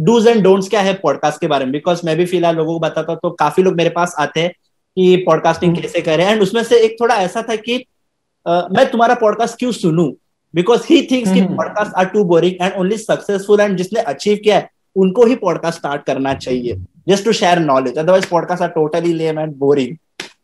dos 0.02 0.28
and 0.28 0.44
don'ts 0.44 0.68
क्या 0.70 0.82
है 0.82 0.94
podcast 1.04 1.42
के 1.42 1.48
बारे 1.48 1.66
में 1.66 1.72
because 1.72 2.02
मैं 2.06 2.16
भी 2.18 2.26
फ़िलहाल 2.26 2.56
लोगों 2.56 2.74
को 2.74 2.80
बताता 2.80 3.16
तो 3.16 3.30
काफ़ी 3.40 3.64
लोग 3.64 3.76
मेरे 3.78 3.90
पास 3.90 4.16
आते 4.20 4.42
हैं 4.42 4.52
कि 4.52 5.16
पॉडकास्टिंग 5.28 5.76
कैसे 5.78 6.02
करें 6.02 6.26
एंड 6.26 6.42
उसमें 6.42 6.62
से 6.64 6.80
एक 6.86 6.96
थोड़ा 7.02 7.16
ऐसा 7.22 7.42
था 7.50 7.56
कि 7.66 7.78
मैं 8.46 8.90
तुम्हारा 8.92 9.16
पॉडकास्ट 9.22 9.60
क्यों 9.60 9.72
सुनू 9.72 10.08
बिकॉज़ 10.54 10.86
ही 10.90 11.02
थिंक्स 11.12 11.34
कि 11.34 11.42
podcast 11.56 11.94
are 11.98 12.06
too 12.14 12.24
boring 12.34 12.62
and 12.62 12.74
only 12.80 12.98
successful 12.98 13.62
and 13.62 13.78
जिसने 13.78 14.02
अचीव 14.14 14.38
किया 14.44 14.58
है 14.58 14.70
उनको 14.96 15.26
ही 15.26 15.36
पॉडकास्ट 15.36 15.80
स्टार्ट 15.80 16.06
करना 16.06 16.34
चाहिए 16.34 16.78
just 17.10 17.26
to 17.26 17.32
share 17.34 17.60
knowledge 17.60 17.98
otherwise 17.98 18.30
podcast 18.30 18.64
are 18.64 18.70
totally 18.70 19.14
lame 19.14 19.40
and 19.40 19.56
boring 19.66 19.98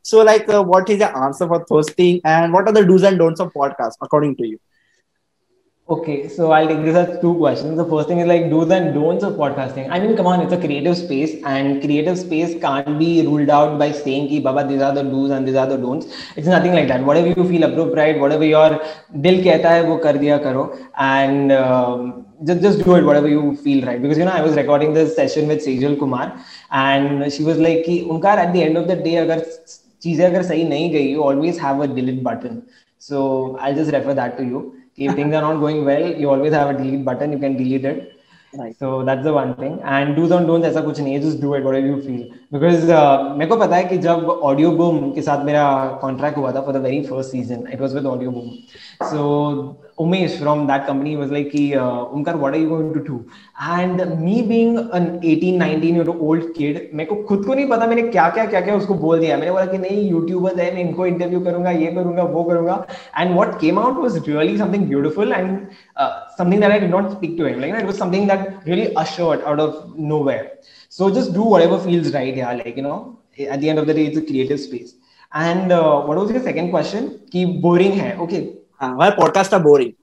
So, 0.10 0.24
like, 0.24 0.50
uh, 0.50 0.63
what 0.63 0.89
is 0.89 1.00
the 1.00 1.10
answer 1.25 1.48
for 1.48 1.63
those 1.70 1.89
things, 1.92 2.22
and 2.25 2.54
what 2.54 2.68
are 2.68 2.74
the 2.74 2.86
do's 2.92 3.04
and 3.04 3.20
don'ts 3.20 3.39
of 3.39 3.54
podcast 3.54 3.98
according 4.01 4.36
to 4.38 4.48
you? 4.51 4.60
Okay, 5.94 6.28
so 6.28 6.51
I'll 6.51 6.68
take 6.68 6.84
this 6.86 6.96
as 6.96 7.20
two 7.20 7.34
questions. 7.36 7.75
The 7.75 7.86
first 7.92 8.08
thing 8.08 8.20
is 8.24 8.28
like 8.32 8.44
do's 8.50 8.72
and 8.78 8.94
don'ts 8.96 9.24
of 9.24 9.34
podcasting. 9.42 9.88
I 9.96 10.00
mean, 10.00 10.16
come 10.18 10.28
on, 10.32 10.42
it's 10.42 10.54
a 10.54 10.60
creative 10.66 10.96
space, 10.98 11.32
and 11.51 11.82
creative 11.84 12.18
space 12.20 12.51
can't 12.62 13.00
be 13.00 13.10
ruled 13.28 13.50
out 13.58 13.80
by 13.80 13.88
saying, 14.00 14.28
"Ki 14.34 14.39
Baba, 14.48 14.66
these 14.72 14.84
are 14.88 14.92
the 15.00 15.04
do's 15.12 15.32
and 15.38 15.51
these 15.51 15.60
are 15.63 15.66
the 15.72 15.80
don'ts." 15.86 16.12
It's 16.36 16.51
nothing 16.56 16.78
like 16.80 16.88
that. 16.94 17.04
Whatever 17.10 17.34
you 17.39 17.48
feel 17.54 17.68
appropriate, 17.70 18.22
whatever 18.25 18.46
your 18.51 18.70
dil 19.28 19.42
kehta 19.50 19.74
hai, 19.75 19.82
wo 19.89 19.98
kar 20.08 20.13
diya 20.13 20.39
karo, 20.48 20.63
and 21.10 21.58
um, 21.60 22.08
just 22.51 22.66
just 22.70 22.86
do 22.86 22.96
it 23.01 23.12
whatever 23.12 23.36
you 23.36 23.58
feel 23.68 23.86
right. 23.92 24.01
Because 24.08 24.24
you 24.24 24.32
know, 24.32 24.39
I 24.44 24.48
was 24.48 24.63
recording 24.63 24.98
this 25.01 25.16
session 25.22 25.54
with 25.54 25.68
Sejal 25.70 26.00
Kumar, 26.06 26.32
and 26.88 27.32
she 27.38 27.51
was 27.51 27.68
like, 27.70 27.86
"Ki 27.92 28.01
Omkar, 28.16 28.39
at 28.48 28.58
the 28.58 28.66
end 28.70 28.84
of 28.84 28.89
the 28.94 29.00
day, 29.10 29.20
agar 29.25 29.44
चीज़ें 30.01 30.25
अगर 30.25 30.44
सही 30.44 30.63
नहीं 30.65 30.91
गई 30.91 31.12
you 31.12 31.22
always 31.22 31.60
have 31.60 31.84
a 31.84 31.94
delete 31.96 32.22
button 32.24 32.62
so 33.01 33.24
I 33.62 33.74
just 33.74 33.94
refer 33.94 34.13
that 34.13 34.38
to 34.38 34.44
you 34.44 34.72
if 35.00 35.18
things 35.18 35.36
are 35.36 35.44
not 35.44 35.60
going 35.60 35.86
well 35.86 36.15
you 36.20 36.29
always 36.29 36.53
have 36.53 36.68
a 36.68 36.77
delete 36.77 37.03
button 37.06 37.34
you 37.34 37.39
can 37.39 37.56
delete 37.56 37.86
it 37.86 38.08
so 38.53 39.01
that's 39.03 39.24
the 39.24 39.27
one 39.27 39.53
thing 39.53 39.79
and 39.86 40.15
dos 40.15 40.32
and 40.32 40.46
don't 40.46 40.63
ऐसा 40.65 40.82
कुछ 40.82 41.00
नहीं 41.00 41.13
है 41.13 41.20
just 41.22 41.41
do 41.41 41.56
it 41.56 41.63
whatever 41.63 41.88
you 41.88 41.96
feel 42.01 42.22
because 42.53 42.86
मेरे 43.38 43.46
को 43.46 43.56
पता 43.58 43.75
है 43.75 43.84
कि 43.84 43.98
जब 44.06 44.29
ऑडियो 44.29 44.72
बूम 44.72 45.12
के 45.12 45.22
साथ 45.22 45.44
मेरा 45.46 45.65
कॉन्ट्रैक्ट 46.01 46.38
हुआ 46.38 46.51
था 46.51 46.62
for 46.62 46.74
the 46.74 46.82
very 46.84 47.01
first 47.03 47.32
season 47.32 47.63
it 47.74 47.82
was 47.82 47.94
with 47.96 48.06
Audioboom 48.32 48.50
so 49.03 49.27
Umesh 50.00 50.39
from 50.39 50.65
that 50.68 50.86
company 50.88 51.18
was 51.18 51.29
like, 51.29 51.51
hey, 51.51 51.72
Omkar, 51.72 52.36
uh, 52.36 52.38
what 52.38 52.53
are 52.53 52.58
you 52.58 52.70
going 52.70 52.94
to 52.94 53.03
do? 53.03 53.29
And 53.60 54.20
me 54.24 54.41
being 54.41 54.77
an 54.94 55.20
18, 55.24 55.58
19 55.58 55.96
year 55.96 56.10
old 56.10 56.53
kid, 56.53 56.89
I 56.98 57.03
didn't 57.03 57.18
know 57.18 57.65
what 57.65 57.84
I 57.84 58.75
was 58.75 58.86
going 58.86 59.01
to 59.01 59.22
say. 59.22 59.34
I 59.34 59.38
YouTubers, 59.38 60.58
I 60.58 60.94
will 60.94 61.03
interview 61.03 61.44
them, 61.44 61.68
I 61.68 61.75
will 61.75 62.77
do 62.77 62.86
And 63.15 63.36
what 63.36 63.60
came 63.60 63.77
out 63.77 64.00
was 64.00 64.25
really 64.25 64.58
something 64.58 64.86
beautiful 64.88 65.34
and 65.34 65.70
uh, 65.98 66.27
something 66.38 66.62
that 66.62 66.72
I 66.72 66.79
did 66.79 66.91
not 66.91 67.12
speak 67.12 67.36
to 67.38 67.46
him. 67.46 67.60
Like, 67.60 67.74
it 67.74 67.86
was 67.86 67.98
something 67.98 68.25
that 68.27 68.65
really 68.65 68.94
assured 68.96 69.44
out 69.44 69.60
of 69.60 69.98
nowhere. 69.98 70.60
So 70.88 71.13
just 71.13 71.34
do 71.34 71.44
whatever 71.44 71.77
feels 71.77 72.13
right 72.13 72.36
Yeah, 72.36 72.53
Like, 72.53 72.77
you 72.77 72.84
know, 72.84 73.20
at 73.50 73.60
the 73.60 73.70
end 73.70 73.79
of 73.79 73.88
the 73.88 73.94
day, 73.94 74.06
it's 74.06 74.18
a 74.18 74.22
creative 74.22 74.62
space. 74.62 74.96
And 75.34 75.74
uh, 75.74 76.01
what 76.03 76.18
was 76.18 76.32
your 76.32 76.41
second 76.41 76.72
question? 76.72 77.20
Keep 77.32 77.62
boring. 77.62 78.00
Hai. 78.00 78.13
Okay 78.13 78.59
why 78.80 79.12
podcasts 79.12 79.54
are 79.54 79.60
boring? 79.60 79.96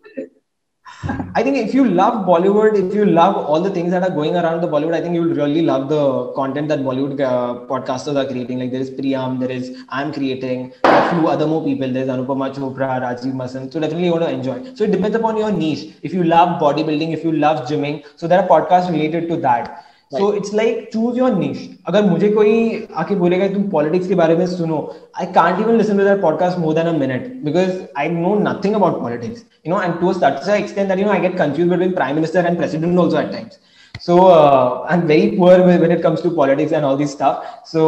I 1.35 1.43
think 1.43 1.57
if 1.57 1.75
you 1.75 1.85
love 1.87 2.27
Bollywood, 2.27 2.75
if 2.75 2.95
you 2.95 3.05
love 3.05 3.37
all 3.37 3.61
the 3.61 3.71
things 3.71 3.91
that 3.91 4.03
are 4.03 4.11
going 4.11 4.35
around 4.37 4.63
the 4.63 4.67
Bollywood, 4.67 4.95
I 4.95 5.01
think 5.01 5.15
you'll 5.15 5.35
really 5.35 5.63
love 5.63 5.89
the 5.89 6.33
content 6.33 6.69
that 6.69 6.81
Bollywood 6.81 7.21
uh, 7.21 7.67
podcasters 7.67 8.17
are 8.17 8.27
creating. 8.27 8.59
Like 8.59 8.71
there 8.73 8.81
is 8.81 8.91
Priyam, 8.91 9.39
there 9.39 9.51
is 9.51 9.85
I'm 9.89 10.13
creating, 10.13 10.73
a 10.85 11.11
few 11.11 11.29
other 11.29 11.47
more 11.47 11.65
people. 11.65 11.93
There's 11.93 12.09
Anupama 12.09 12.55
Chopra, 12.55 13.01
Rajeev 13.01 13.35
Masand. 13.35 13.73
So 13.73 13.81
definitely 13.81 14.07
you 14.07 14.13
want 14.13 14.25
to 14.25 14.31
enjoy. 14.31 14.75
So 14.75 14.85
it 14.85 14.91
depends 14.91 15.17
upon 15.17 15.37
your 15.37 15.53
niche. 15.53 15.95
If 16.03 16.15
you 16.15 16.25
love 16.25 16.61
bodybuilding, 16.61 17.13
if 17.13 17.25
you 17.25 17.33
love 17.33 17.69
gymming, 17.69 18.05
so 18.17 18.27
there 18.27 18.41
are 18.41 18.49
podcasts 18.49 18.91
related 18.91 19.29
to 19.29 19.37
that. 19.39 19.85
So 20.14 20.34
it's 20.36 20.54
like 20.54 20.90
choose 20.94 21.18
your 21.18 21.34
niche 21.34 21.70
अगर 21.88 22.04
मुझे 22.06 22.30
कोई 22.30 22.54
आके 23.02 23.16
बोलेगा 23.16 23.48
तुम 23.48 23.64
politics 23.72 24.08
के 24.08 24.16
बारे 24.22 24.36
में 24.36 24.46
सुनो 24.48 24.80
I 25.20 25.26
can't 25.34 25.60
even 25.60 25.78
listen 25.78 25.98
to 25.98 26.04
that 26.04 26.22
podcast 26.22 26.60
more 26.60 26.74
than 26.76 26.88
a 26.88 26.98
minute 26.98 27.34
because 27.44 27.82
I 27.98 28.10
know 28.20 28.36
nothing 28.50 28.76
about 28.76 29.00
politics 29.02 29.46
you 29.68 29.74
know 29.74 29.82
and 29.82 30.00
to 30.02 30.14
such 30.14 30.50
extent 30.60 30.88
that 30.88 31.00
you 31.00 31.06
know 31.06 31.12
I 31.12 31.20
get 31.28 31.38
confuse 31.38 31.70
between 31.70 31.94
prime 31.94 32.16
minister 32.16 32.46
and 32.46 32.58
president 32.58 33.00
also 33.00 33.20
at 33.20 33.32
times 33.32 33.60
so 34.04 34.14
uh, 34.28 34.86
i'm 34.90 35.02
very 35.08 35.26
poor 35.38 35.56
when 35.64 35.92
it 35.96 36.02
comes 36.02 36.22
to 36.22 36.32
politics 36.38 36.72
and 36.78 36.86
all 36.86 36.98
this 37.02 37.12
stuff 37.18 37.44
so 37.72 37.84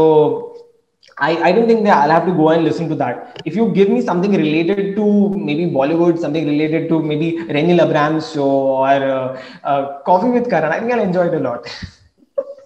I, 1.18 1.32
I 1.48 1.52
don't 1.52 1.68
think 1.68 1.84
that 1.84 1.98
I'll 1.98 2.10
have 2.10 2.26
to 2.26 2.32
go 2.34 2.50
and 2.50 2.64
listen 2.64 2.90
to 2.90 2.96
that. 2.96 3.40
If 3.46 3.56
you 3.56 3.70
give 3.70 3.90
me 3.90 4.02
something 4.02 4.32
related 4.32 4.96
to 4.96 5.30
maybe 5.30 5.66
Bollywood, 5.66 6.18
something 6.20 6.46
related 6.46 6.90
to 6.90 7.02
maybe 7.02 7.38
Renil 7.50 7.86
Abrams 7.86 8.32
show 8.32 8.50
or 8.50 8.88
uh, 8.88 9.42
uh, 9.64 10.00
Coffee 10.02 10.30
with 10.30 10.50
Karan, 10.50 10.72
I 10.72 10.80
think 10.80 10.92
I'll 10.92 11.02
enjoy 11.02 11.28
it 11.28 11.36
a 11.36 11.40
lot. 11.40 11.68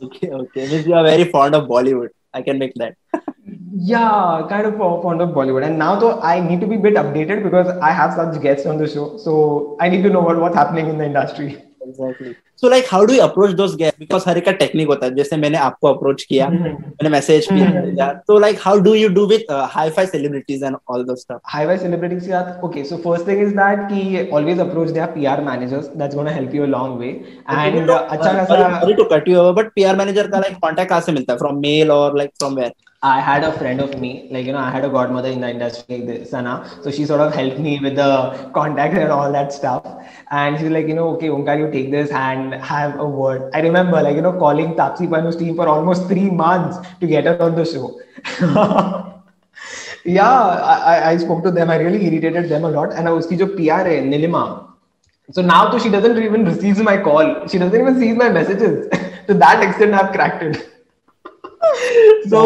Okay, 0.03 0.31
okay. 0.31 0.69
Means 0.69 0.87
you 0.87 0.95
are 0.95 1.05
very 1.05 1.25
fond 1.25 1.55
of 1.55 1.69
Bollywood. 1.69 2.09
I 2.35 2.43
can 2.43 2.59
make 2.59 2.75
that. 2.75 2.97
yeah, 3.75 4.47
kind 4.49 4.67
of 4.67 4.77
fond 4.77 5.21
of 5.21 5.31
Bollywood. 5.31 5.65
And 5.65 5.79
now 5.79 5.99
though 5.99 6.21
I 6.21 6.41
need 6.41 6.61
to 6.61 6.67
be 6.67 6.77
a 6.77 6.79
bit 6.79 6.95
updated 6.95 7.43
because 7.43 7.69
I 7.79 7.91
have 7.91 8.15
such 8.15 8.41
guests 8.43 8.67
on 8.67 8.79
the 8.79 8.89
show. 8.89 9.17
So 9.17 9.77
I 9.81 9.89
need 9.89 10.03
to 10.03 10.11
know 10.11 10.21
what, 10.21 10.39
what's 10.39 10.57
happening 10.57 10.89
in 10.89 10.99
the 10.99 11.07
industry. 11.07 11.63
Exactly. 11.93 12.35
So 12.63 12.69
like 12.69 12.85
how 12.89 13.05
do 13.05 13.13
you 13.15 13.23
approach 13.23 13.51
those 13.51 13.75
guest 13.77 13.99
because 13.99 14.25
हर 14.29 14.39
एक 14.39 14.45
का 14.45 14.53
technique 14.59 14.89
होता 14.89 15.07
है 15.07 15.15
जैसे 15.15 15.37
मैंने 15.37 15.59
आपको 15.59 15.89
approach 15.89 16.23
किया 16.23 16.47
mm-hmm. 16.47 16.67
मैंने 16.67 17.09
मैसेज 17.09 17.47
किया 17.47 18.13
तो 18.29 18.39
like 18.39 18.59
how 18.61 18.79
do 18.81 18.95
you 18.95 19.09
do 19.09 19.25
with 19.27 19.51
hi 19.71 19.91
fi 19.91 20.07
celebrities 20.07 20.63
and 20.65 20.77
all 20.91 21.05
those 21.05 21.15
stuff 21.15 21.41
hi 21.47 21.67
fi 21.67 21.79
celebrities 21.79 22.21
के 22.21 22.31
साथ 22.31 22.65
okay 22.65 22.85
so 22.85 22.97
first 22.99 23.29
thing 23.29 23.43
is 23.43 23.51
that 23.57 23.81
कि 23.89 24.29
always 24.33 24.61
approach 24.61 24.91
their 24.91 25.07
PR 25.07 25.41
managers 25.45 25.91
that's 25.97 26.15
gonna 26.15 26.31
help 26.31 26.55
you 26.55 26.63
a 26.63 26.67
long 26.67 27.01
way 27.01 27.09
and 27.09 27.91
अच्छा 27.91 28.33
खासा 28.33 28.79
sorry 28.79 28.95
to 28.95 29.05
cut 29.13 29.29
you 29.29 29.39
over 29.41 29.63
but 29.63 29.73
PR 29.75 29.97
manager 29.97 30.31
का 30.31 30.39
like 30.39 30.57
contact 30.57 30.91
कहाँ 30.91 31.01
से 31.01 31.13
मिलता 31.13 31.33
है? 31.33 31.39
फ्रॉम 31.39 31.61
मेल 31.61 31.91
और 31.91 32.17
like 32.19 32.31
from 32.39 32.55
where 32.55 32.73
I 33.05 33.19
had 33.19 33.43
a 33.43 33.53
friend 33.59 33.81
of 33.81 34.01
me, 34.01 34.29
like, 34.31 34.47
you 34.47 34.53
know, 34.53 34.59
I 34.59 34.71
had 34.71 34.85
a 34.85 34.89
godmother 34.89 35.29
in 35.29 35.41
the 35.41 35.51
industry, 35.51 36.25
Sana. 36.25 36.71
So 36.83 36.93
she 36.93 37.05
sort 37.05 37.21
of 37.21 37.35
helped 37.35 37.59
me 37.59 37.81
with 37.81 37.97
the 37.97 38.51
contact 38.55 38.95
and 38.95 39.11
all 39.11 39.33
that 39.33 39.53
stuff. 39.53 39.85
And 40.31 40.57
she's 40.57 40.71
like, 40.71 40.87
you 40.87 40.95
know, 40.95 41.09
okay, 41.17 41.27
Omkar, 41.27 41.59
you 41.59 41.69
take 41.73 41.91
this 41.91 42.13
and 42.13 42.55
have 42.55 43.01
a 43.01 43.05
word. 43.05 43.51
I 43.55 43.61
remember, 43.61 44.01
like, 44.01 44.15
you 44.15 44.23
know, 44.23 44.33
calling 44.33 44.75
Taapsee 44.75 45.09
Pannu's 45.09 45.35
team 45.35 45.57
for 45.57 45.67
almost 45.67 46.07
three 46.07 46.31
months 46.31 46.79
to 47.01 47.07
get 47.09 47.25
her 47.25 47.43
on 47.43 47.57
the 47.57 47.65
show. 47.65 48.01
yeah, 50.05 50.31
I, 50.31 51.11
I 51.11 51.17
spoke 51.17 51.43
to 51.43 51.51
them. 51.51 51.71
I 51.71 51.79
really 51.79 52.07
irritated 52.07 52.49
them 52.49 52.65
a 52.65 52.71
lot. 52.71 52.93
And 52.93 53.09
I 53.09 53.11
uski 53.11 53.37
jo 53.37 53.49
PR 53.49 53.89
hai, 53.89 53.99
Nilima. 53.99 54.69
So 55.33 55.43
now, 55.43 55.77
she 55.77 55.89
doesn't 55.89 56.23
even 56.23 56.45
receive 56.45 56.79
my 56.79 56.99
call. 56.99 57.49
She 57.49 57.59
doesn't 57.59 57.81
even 57.81 57.99
see 57.99 58.13
my 58.13 58.29
messages. 58.29 58.89
to 59.27 59.35
that 59.35 59.61
extent, 59.65 59.93
I've 59.93 60.13
cracked 60.13 60.45
it. 60.45 60.72
so 62.32 62.40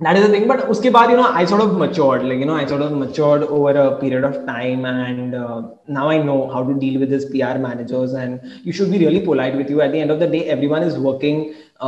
that 0.00 0.16
is 0.16 0.26
the 0.26 0.32
thing 0.34 0.46
but 0.50 0.60
uske 0.72 0.88
baad 0.96 1.10
you 1.12 1.18
know 1.20 1.28
i 1.40 1.44
sort 1.52 1.62
of 1.64 1.70
matured 1.82 2.22
like 2.30 2.40
you 2.42 2.48
know 2.50 2.58
i 2.62 2.66
sort 2.72 2.82
of 2.86 2.92
matured 3.02 3.42
over 3.56 3.72
a 3.84 3.88
period 4.02 4.24
of 4.30 4.34
time 4.52 4.84
and 4.84 5.34
uh, 5.34 5.58
now 5.98 6.06
i 6.14 6.18
know 6.28 6.38
how 6.54 6.62
to 6.68 6.74
deal 6.84 6.98
with 7.02 7.10
this 7.14 7.26
pr 7.32 7.56
managers 7.68 8.12
and 8.22 8.54
you 8.68 8.72
should 8.78 8.90
be 8.94 9.00
really 9.04 9.22
polite 9.30 9.56
with 9.62 9.70
you 9.74 9.80
at 9.86 9.92
the 9.92 10.00
end 10.04 10.10
of 10.16 10.20
the 10.24 10.30
day 10.36 10.44
everyone 10.56 10.84
is 10.90 10.96
working 11.08 11.38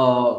uh, 0.00 0.30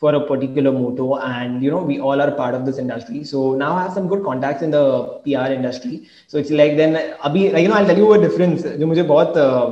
for 0.00 0.14
a 0.14 0.22
particular 0.30 0.72
motto 0.78 1.06
and 1.16 1.62
you 1.64 1.70
know 1.74 1.82
we 1.90 1.98
all 2.06 2.20
are 2.24 2.30
part 2.40 2.54
of 2.54 2.64
this 2.68 2.78
industry 2.84 3.20
so 3.32 3.54
now 3.64 3.70
i 3.76 3.82
have 3.84 3.94
some 3.98 4.08
good 4.12 4.22
contacts 4.28 4.62
in 4.66 4.70
the 4.78 4.84
pr 5.24 5.50
industry 5.58 5.94
so 6.26 6.38
it's 6.42 6.50
like 6.60 6.76
then 6.82 6.94
abhi 7.28 7.44
like 7.54 7.62
you 7.64 7.70
know 7.70 7.78
i'll 7.78 7.90
tell 7.92 8.02
you 8.04 8.10
a 8.18 8.22
difference 8.26 8.66
jo 8.80 8.88
mujhe 8.92 9.06
bahut 9.12 9.38
uh, 9.46 9.66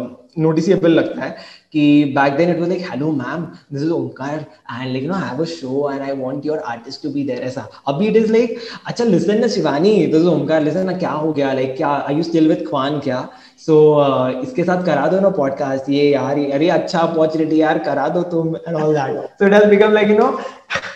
noticeable 0.47 0.95
लगता 1.01 1.21
है 1.25 1.33
कि 1.74 2.14
back 2.16 2.34
then 2.38 2.50
it 2.50 2.60
was 2.60 2.70
like 2.70 2.86
hello 2.92 3.12
ma'am 3.12 3.46
this 3.74 3.84
is 3.84 3.92
Omkar 3.92 4.36
and 4.38 4.92
like 4.92 5.04
you 5.04 5.10
know 5.10 5.18
have 5.18 5.42
a 5.42 5.46
show 5.48 5.92
and 5.92 6.02
I 6.02 6.16
want 6.20 6.46
your 6.46 6.58
artist 6.74 7.04
to 7.04 7.10
be 7.10 7.24
there 7.24 7.42
ऐसा। 7.48 7.68
अभी 7.88 8.08
it 8.08 8.16
is 8.16 8.32
like 8.32 8.58
अच्छा 8.88 9.04
listen 9.06 9.40
ना 9.42 9.48
Shivani 9.56 9.96
this 10.06 10.22
is 10.22 10.28
Omkar 10.28 10.62
listen 10.64 10.86
ना 10.86 10.94
क्या 10.98 11.12
हो 11.12 11.32
गया 11.34 11.54
like 11.54 11.76
क्या 11.78 11.88
are 11.88 12.14
you 12.14 12.24
still 12.24 12.48
with 12.50 12.64
Khan 12.72 13.00
क्या? 13.00 13.28
सो 13.66 13.76
इसके 14.44 14.64
साथ 14.64 14.84
करा 14.86 15.08
दो 15.08 15.20
ना 15.20 15.30
पॉडकास्ट 15.38 15.90
ये 15.90 16.10
यार 16.10 16.40
अरे 16.54 16.70
अच्छा 16.78 17.00
अपॉर्चुनिटी 17.00 17.62
यार 17.62 17.80
करा 17.90 18.08
दो 18.10 18.22
तुम 18.32 18.56
and 18.56 18.76
all 18.76 18.94
that 18.94 19.26
so 19.40 19.46
it 19.48 19.54
has 19.54 19.66
become 19.70 19.94
like 19.94 20.10
you 20.10 20.18
know 20.18 20.32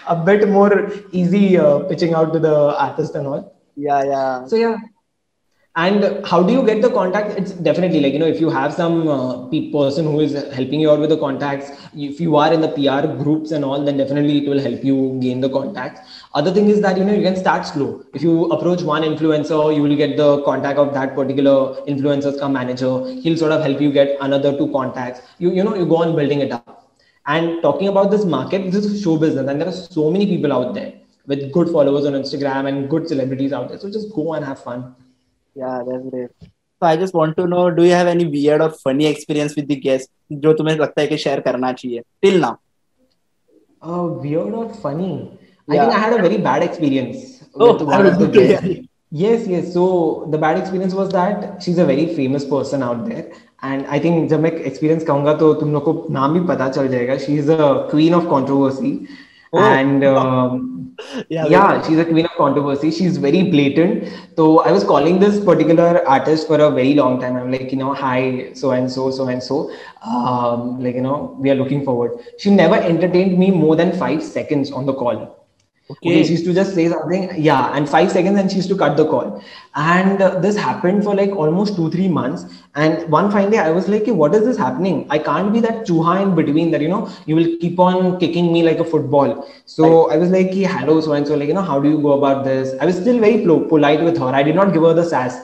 a 0.08 0.13
bit 0.25 0.46
more 0.50 0.75
easy 1.13 1.48
pitching 1.62 2.15
out 2.15 2.34
to 2.34 2.39
the 2.39 2.53
artist 2.80 3.15
and 3.15 3.27
all 3.27 3.44
yeah 3.80 4.00
yeah 4.06 4.24
so 4.48 4.58
या 4.58 4.75
and 5.75 6.24
how 6.24 6.44
do 6.44 6.53
you 6.53 6.63
get 6.63 6.84
the 6.84 6.89
contact 6.92 7.36
it's 7.36 7.51
definitely 7.68 8.00
like 8.00 8.13
you 8.13 8.20
know 8.20 8.27
if 8.27 8.39
you 8.39 8.48
have 8.48 8.72
some 8.72 9.08
uh, 9.08 9.48
person 9.72 10.06
who 10.06 10.20
is 10.20 10.34
helping 10.53 10.80
you 10.80 10.92
out 10.92 11.00
with 11.00 11.10
the 11.10 11.18
contacts 11.18 11.72
if 11.96 12.20
you 12.22 12.36
are 12.36 12.53
in 12.53 12.62
the 12.62 12.68
pr 12.68 13.08
groups 13.24 13.50
and 13.50 13.65
all 13.65 13.84
then 13.84 13.98
definitely 13.98 14.46
it 14.46 14.48
will 14.48 14.60
help 14.60 14.84
you 14.84 15.18
gain 15.20 15.42
the 15.42 15.50
contacts. 15.50 16.01
Other 16.36 16.53
thing 16.53 16.70
is 16.70 16.80
that 16.82 16.96
you 16.96 17.03
know 17.03 17.13
you 17.13 17.24
can 17.24 17.36
start 17.36 17.65
slow. 17.65 18.03
If 18.13 18.22
you 18.22 18.46
approach 18.51 18.84
one 18.84 19.01
influencer 19.01 19.75
you 19.75 19.82
will 19.82 19.96
get 19.96 20.15
the 20.15 20.44
contact 20.44 20.77
of 20.77 20.94
that 20.94 21.15
particular 21.15 21.75
influencer's 21.88 22.39
come 22.39 22.53
manager. 22.53 23.08
He'll 23.22 23.38
sort 23.38 23.51
of 23.51 23.62
help 23.63 23.82
you 23.82 23.92
get 23.92 24.18
another 24.22 24.56
two 24.56 24.72
contacts. 24.72 25.22
You 25.39 25.51
you 25.51 25.63
know 25.63 25.75
you 25.75 25.88
go 25.88 25.98
on 25.98 26.15
building 26.15 26.42
it 26.42 26.51
up. 26.51 26.92
And 27.25 27.63
talking 27.63 27.88
about 27.88 28.12
this 28.12 28.25
market 28.25 28.72
this 28.72 28.86
is 28.86 29.01
show 29.01 29.18
business 29.18 29.48
and 29.50 29.60
there 29.60 29.70
are 29.70 29.72
so 29.72 30.12
many 30.12 30.27
people 30.27 30.53
out 30.53 30.75
there 30.75 30.94
with 31.25 31.51
good 31.51 31.70
followers 31.70 32.06
on 32.06 32.13
instagram 32.13 32.68
and 32.68 32.89
good 32.89 33.08
celebrities 33.08 33.53
out 33.53 33.70
there. 33.70 33.80
So 33.80 33.89
just 33.89 34.13
go 34.13 34.34
and 34.34 34.46
have 34.46 34.62
fun 34.62 34.94
Yeah, 35.56 35.84
that's 35.88 36.10
great. 36.10 36.30
So 36.82 36.88
I 36.88 36.98
just 36.98 37.14
want 37.14 37.38
to 37.38 37.48
know, 37.48 37.70
do 37.72 37.84
you 37.84 37.92
have 37.92 38.08
any 38.08 38.26
weird 38.26 38.62
or 38.62 38.70
funny 38.70 39.06
experience 39.06 39.56
with 39.56 39.68
the 39.68 39.76
guest 39.76 40.10
जो 40.32 40.54
तुम्हें 40.54 40.76
लगता 40.78 41.02
है 41.02 41.08
कि 41.08 41.18
share 41.18 41.40
करना 41.48 41.72
चाहिए 41.74 42.02
till 42.24 42.40
now? 42.40 42.58
Uh, 43.82 44.08
weird 44.24 44.54
or 44.54 44.70
funny? 44.74 45.38
Yeah. 45.68 45.76
I 45.76 45.80
think 45.80 45.94
I 45.94 46.00
had 46.00 46.14
a 46.14 46.22
very 46.22 46.38
bad 46.38 46.64
experience 46.64 47.44
oh, 47.56 47.74
with 47.74 47.82
one 47.84 48.06
of 48.06 48.20
the 48.20 48.28
guests. 48.28 48.68
Yes, 49.12 49.48
yes. 49.48 49.74
So 49.74 50.28
the 50.32 50.38
bad 50.38 50.58
experience 50.58 50.94
was 50.94 51.12
that 51.12 51.62
she's 51.62 51.78
a 51.78 51.86
very 51.86 52.08
famous 52.16 52.44
person 52.44 52.82
out 52.82 53.06
there. 53.08 53.32
And 53.62 53.86
I 53.88 54.00
think 54.00 54.30
जब 54.30 54.40
मैं 54.40 54.52
experience 54.72 55.04
कहूँगा 55.06 55.34
तो 55.40 55.54
तुम 55.60 55.74
लोग 55.74 55.84
को 55.86 56.14
नाम 56.14 56.34
भी 56.34 56.40
पता 56.48 56.70
चल 56.70 56.88
जाएगा. 56.88 57.18
She's 57.26 57.50
a 57.50 57.88
queen 57.92 58.16
of 58.20 58.28
controversy. 58.32 59.08
Oh. 59.54 59.60
And 59.60 60.04
um, 60.04 60.96
yeah, 61.30 61.46
yeah 61.46 61.82
she's 61.88 62.00
a 62.00 62.06
queen 62.06 62.26
of 62.26 62.32
controversy. 62.32 62.90
She's 62.92 63.18
very 63.18 63.44
blatant. 63.52 64.12
So 64.36 64.60
I 64.62 64.72
was 64.72 64.84
calling 64.84 65.20
this 65.20 65.44
particular 65.44 66.08
artist 66.08 66.48
for 66.48 66.60
a 66.60 66.72
very 66.72 66.96
long 66.96 67.22
time. 67.22 67.36
I'm 67.38 67.52
like, 67.52 67.72
you 67.72 67.78
know, 67.78 67.94
hi, 67.94 68.52
so 68.54 68.72
and 68.72 68.92
so, 68.92 69.12
so 69.12 69.28
and 69.28 69.42
so. 69.42 69.72
Um, 70.04 70.84
like, 70.84 70.96
you 70.96 71.02
know, 71.02 71.38
we 71.40 71.52
are 71.52 71.56
looking 71.56 71.86
forward. 71.86 72.20
She 72.40 72.50
never 72.50 72.76
entertained 72.76 73.38
me 73.38 73.52
more 73.52 73.76
than 73.76 73.98
five 73.98 74.24
seconds 74.24 74.72
on 74.72 74.86
the 74.86 74.94
call. 74.94 75.43
Okay. 75.92 76.12
okay. 76.12 76.24
she 76.24 76.32
used 76.32 76.46
to 76.46 76.54
just 76.54 76.74
say 76.74 76.88
something 76.88 77.30
yeah 77.38 77.75
and 77.75 77.90
five 77.90 78.10
seconds 78.10 78.40
and 78.40 78.50
she 78.50 78.56
used 78.56 78.70
to 78.70 78.78
cut 78.78 78.96
the 78.96 79.06
call 79.06 79.44
and 79.75 80.22
uh, 80.22 80.40
this 80.40 80.56
happened 80.56 81.04
for 81.04 81.13
like 81.13 81.32
almost 81.32 81.75
two 81.75 81.92
three 81.92 82.08
months 82.08 82.46
and 82.75 83.10
one 83.12 83.30
fine 83.30 83.50
day 83.50 83.58
i 83.58 83.70
was 83.70 83.90
like 83.90 84.06
hey, 84.06 84.12
what 84.12 84.34
is 84.34 84.46
this 84.46 84.58
happening 84.58 85.06
i 85.10 85.20
can't 85.20 85.52
be 85.52 85.60
that 85.60 85.86
chuha 85.86 86.22
in 86.24 86.34
between 86.36 86.72
that 86.72 86.80
you 86.80 86.88
know 86.88 87.10
you 87.25 87.36
will 87.36 87.58
keep 87.60 87.78
on 87.80 88.18
kicking 88.18 88.54
me 88.54 88.63
like 88.63 88.80
a 88.80 88.86
football 88.86 89.46
so 89.66 90.08
right. 90.08 90.16
i 90.16 90.18
was 90.18 90.30
like 90.30 90.54
hey, 90.54 90.63
hello 90.63 91.02
so 91.02 91.12
and 91.12 91.28
so 91.28 91.36
like 91.36 91.50
you 91.50 91.54
know 91.54 91.62
how 91.62 91.82
do 91.82 91.90
you 91.90 92.02
go 92.02 92.13
about 92.13 92.46
this 92.46 92.74
i 92.80 92.86
was 92.86 92.96
still 92.96 93.20
very 93.20 93.44
polite 93.44 94.02
with 94.02 94.18
her 94.18 94.28
i 94.28 94.42
did 94.42 94.56
not 94.56 94.72
give 94.72 94.84
her 94.84 94.94
the 94.94 95.04
sass 95.04 95.38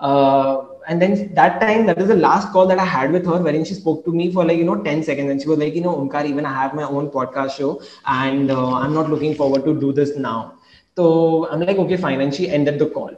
uh, 0.00 0.67
and 0.88 1.02
then 1.02 1.34
that 1.34 1.60
time 1.60 1.80
that 1.86 1.92
was 1.98 2.08
the 2.08 2.14
last 2.16 2.46
call 2.52 2.66
that 2.66 2.78
i 2.78 2.84
had 2.84 3.12
with 3.12 3.26
her 3.26 3.34
wherein 3.38 3.64
she 3.64 3.74
spoke 3.74 4.04
to 4.04 4.12
me 4.12 4.30
for 4.32 4.44
like 4.44 4.58
you 4.58 4.64
know 4.64 4.82
10 4.82 5.02
seconds. 5.02 5.30
And 5.30 5.40
she 5.42 5.48
was 5.48 5.58
like 5.58 5.74
you 5.74 5.82
know 5.82 5.94
Omkar 5.96 6.24
even 6.26 6.46
i 6.46 6.52
have 6.52 6.74
my 6.74 6.84
own 6.84 7.10
podcast 7.10 7.56
show 7.58 7.80
and 8.06 8.50
uh, 8.50 8.74
i'm 8.74 8.94
not 8.94 9.10
looking 9.10 9.34
forward 9.34 9.64
to 9.64 9.78
do 9.80 9.92
this 9.92 10.16
now. 10.16 10.54
So 10.96 11.48
i'm 11.50 11.60
like 11.60 11.76
okay 11.78 11.96
fine. 11.96 12.20
And 12.20 12.34
she 12.34 12.48
ended 12.50 12.78
the 12.78 12.86
call. 12.86 13.10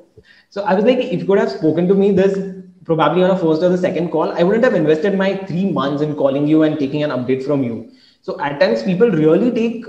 So 0.50 0.62
i 0.64 0.74
was 0.74 0.84
like 0.84 0.98
if 0.98 1.20
you 1.20 1.26
could 1.26 1.38
have 1.38 1.50
spoken 1.50 1.88
to 1.88 1.94
me 1.94 2.10
this 2.12 2.38
probably 2.84 3.22
on 3.22 3.30
a 3.30 3.36
first 3.38 3.62
or 3.62 3.68
the 3.68 3.78
second 3.86 4.10
call 4.10 4.32
i 4.32 4.42
wouldn't 4.42 4.64
have 4.64 4.74
invested 4.74 5.16
my 5.16 5.34
three 5.48 5.70
months 5.72 6.02
in 6.02 6.14
calling 6.14 6.46
you 6.46 6.62
and 6.62 6.78
taking 6.78 7.02
an 7.02 7.10
update 7.10 7.44
from 7.44 7.62
you. 7.62 7.90
So 8.22 8.40
at 8.40 8.60
times 8.60 8.82
people 8.82 9.10
really 9.10 9.50
take 9.50 9.84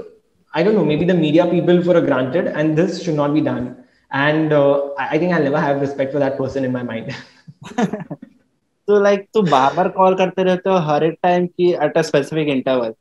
i 0.53 0.63
don't 0.63 0.75
know 0.75 0.85
maybe 0.85 1.05
the 1.05 1.13
media 1.13 1.45
people 1.47 1.81
for 1.83 1.99
granted 2.01 2.47
and 2.47 2.77
this 2.77 3.01
should 3.03 3.15
not 3.15 3.33
be 3.33 3.41
done. 3.41 3.77
And 4.19 4.51
uh, 4.53 4.89
i 4.97 5.17
think 5.17 5.33
i'll 5.33 5.43
never 5.43 5.59
have 5.59 5.81
respect 5.81 6.11
for 6.13 6.19
that 6.19 6.37
person 6.37 6.65
in 6.65 6.71
my 6.71 6.83
mind 6.83 7.15
तो 7.61 8.99
like 9.03 9.27
तू 9.33 9.41
बार 9.41 9.73
बार 9.73 9.89
call 9.89 10.15
करते 10.15 10.43
रहते 10.43 10.69
हो 10.69 10.77
हर 10.85 11.03
एक 11.03 11.17
time 11.23 11.45
की 11.47 11.71
at 11.73 11.97
a 11.97 12.01
specific 12.01 12.47
interval 12.47 12.93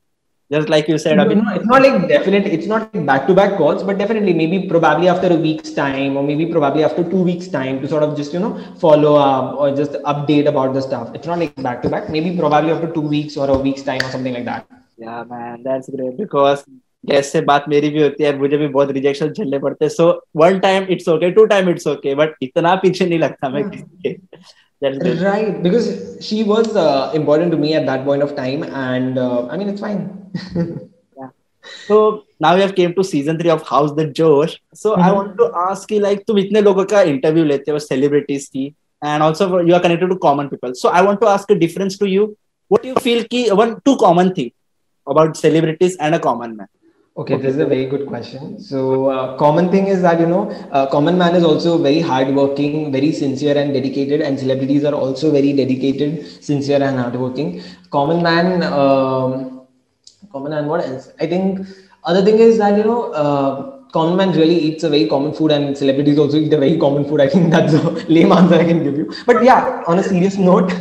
just 0.50 0.70
like 0.70 0.88
you 0.90 0.96
said 0.98 1.20
अभी 1.20 1.34
it's 1.34 1.66
not 1.66 1.80
like 1.80 1.94
definite 2.08 2.46
it's 2.46 2.68
not 2.68 2.96
back 3.08 3.24
to 3.26 3.34
back 3.34 3.56
calls 3.58 3.82
but 3.82 3.96
definitely 3.96 4.34
maybe 4.46 4.58
probably 4.68 5.06
after 5.06 5.32
a 5.32 5.36
week's 5.42 5.74
time 5.76 6.16
और 6.16 6.22
maybe 6.36 6.44
probably 6.44 6.82
after 6.82 7.02
two 7.10 7.22
weeks 7.24 7.52
time 7.52 7.78
to 7.78 7.86
sort 7.86 8.04
of 8.04 8.16
just 8.16 8.34
you 8.34 8.40
know 8.40 8.50
follow 8.82 9.14
up 9.16 9.54
और 9.56 9.74
just 9.76 9.94
update 10.04 10.48
about 10.48 10.74
the 10.76 10.80
stuff 10.80 11.14
it's 11.14 11.28
not 11.28 11.38
like 11.38 11.54
back 11.60 11.80
to 11.82 11.88
back 11.88 12.10
maybe 12.20 12.36
probably 12.38 12.72
after 12.72 12.90
two 12.90 13.08
weeks 13.08 13.38
और 13.38 13.50
a 13.50 13.56
weeks 13.62 13.86
time 13.86 14.04
और 14.04 14.10
something 14.10 14.34
like 14.34 14.46
that 14.46 14.78
yeah 15.00 15.22
man 15.24 15.62
that's 15.62 15.90
great 15.90 16.16
because 16.16 16.64
gas 17.06 17.36
बात 17.46 17.64
मेरी 17.68 17.88
भी 17.90 18.02
होती 18.02 18.24
है 18.24 18.36
मुझे 18.38 18.56
भी 18.56 18.66
बहुत 18.68 18.90
रिजेक्शन 18.92 19.32
झेलने 19.32 19.58
पड़ते 19.58 19.84
हैं 19.84 19.90
so 19.90 20.08
one 20.36 20.58
time 20.60 20.86
it's 20.90 21.08
okay 21.08 21.30
two 21.38 21.44
time 21.52 21.68
it's 21.70 21.86
okay 21.88 22.14
but 22.14 22.34
इतना 22.42 22.74
पीछे 22.82 23.06
नहीं 23.06 23.18
लगता 23.18 23.48
मैं 23.48 23.68
किसी 23.70 24.08
के 24.08 24.18
right 24.82 25.62
because 25.62 25.88
she 26.26 26.42
was 26.42 26.68
uh, 26.74 27.12
important 27.14 27.50
to 27.52 27.58
me 27.58 27.74
at 27.74 27.84
that 27.86 28.04
point 28.04 28.22
of 28.22 28.30
time 28.36 28.62
and 28.82 29.18
uh, 29.18 29.46
i 29.50 29.58
mean 29.58 29.68
it's 29.72 29.82
fine 29.86 29.98
yeah. 31.18 31.28
so 31.88 31.98
now 32.40 32.54
we 32.54 32.62
have 32.62 32.74
came 32.74 32.94
to 32.94 33.04
season 33.04 33.38
3 33.42 33.50
of 33.56 33.66
house 33.72 33.92
the 33.98 34.06
josh 34.20 34.54
so 34.72 34.92
mm-hmm. 34.92 35.02
i 35.02 35.12
want 35.18 35.36
to 35.42 35.50
ask 35.64 35.92
you 35.96 36.00
like 36.06 36.24
तुम 36.26 36.38
इतने 36.38 36.60
लोगों 36.68 36.84
का 36.94 37.02
interview 37.12 37.44
लेते 37.44 37.72
हो 37.72 37.78
celebrities 37.88 38.46
की 38.56 38.74
and 39.02 39.22
also 39.22 39.50
you 39.66 39.74
are 39.74 39.80
connected 39.80 40.10
to 40.12 40.18
common 40.24 40.48
people 40.48 40.74
so 40.78 40.90
i 40.96 41.00
want 41.04 41.20
to 41.20 41.28
ask 41.34 41.52
a 41.52 41.58
difference 41.60 41.94
to 42.00 42.08
you 42.14 42.24
what 42.70 42.82
do 42.82 42.88
you 42.88 43.04
feel 43.04 43.22
ki 43.30 43.38
one 43.60 43.70
two 43.88 43.96
common 44.02 44.34
thing 44.38 44.50
about 45.06 45.38
celebrities 45.44 45.96
and 46.06 46.14
a 46.14 46.18
common 46.26 46.56
man 46.56 46.68
Okay, 47.16 47.36
this 47.36 47.54
is 47.54 47.60
a 47.60 47.66
very 47.66 47.86
good 47.86 48.06
question. 48.06 48.60
So, 48.60 49.08
uh, 49.10 49.36
common 49.36 49.70
thing 49.70 49.88
is 49.88 50.00
that 50.02 50.20
you 50.20 50.26
know, 50.26 50.50
uh, 50.70 50.86
common 50.86 51.18
man 51.18 51.34
is 51.34 51.42
also 51.44 51.76
very 51.76 52.00
hardworking, 52.00 52.92
very 52.92 53.10
sincere 53.12 53.58
and 53.58 53.74
dedicated, 53.74 54.20
and 54.20 54.38
celebrities 54.38 54.84
are 54.84 54.94
also 54.94 55.32
very 55.32 55.52
dedicated, 55.52 56.24
sincere 56.42 56.80
and 56.82 56.98
hardworking. 56.98 57.62
Common 57.90 58.22
man, 58.22 58.62
um, 58.62 59.66
common 60.30 60.52
man. 60.52 60.66
What 60.66 60.84
else? 60.86 61.10
I 61.20 61.26
think 61.26 61.66
other 62.04 62.24
thing 62.24 62.38
is 62.38 62.58
that 62.58 62.76
you 62.78 62.84
know. 62.84 63.12
Uh, 63.12 63.76
common 63.92 64.16
man 64.16 64.30
really 64.38 64.56
eats 64.56 64.84
a 64.84 64.88
very 64.88 65.08
common 65.08 65.32
food 65.32 65.50
and 65.50 65.76
celebrities 65.76 66.16
also 66.16 66.36
eat 66.36 66.52
a 66.52 66.56
very 66.56 66.78
common 66.78 67.04
food. 67.04 67.20
I 67.20 67.28
think 67.28 67.50
that's 67.50 67.72
a 67.74 67.90
lame 68.08 68.30
answer 68.30 68.54
I 68.54 68.64
can 68.64 68.84
give 68.84 68.96
you. 68.96 69.12
But 69.26 69.42
yeah, 69.42 69.82
on 69.88 69.98
a 69.98 70.02
serious 70.04 70.36
note, 70.48 70.72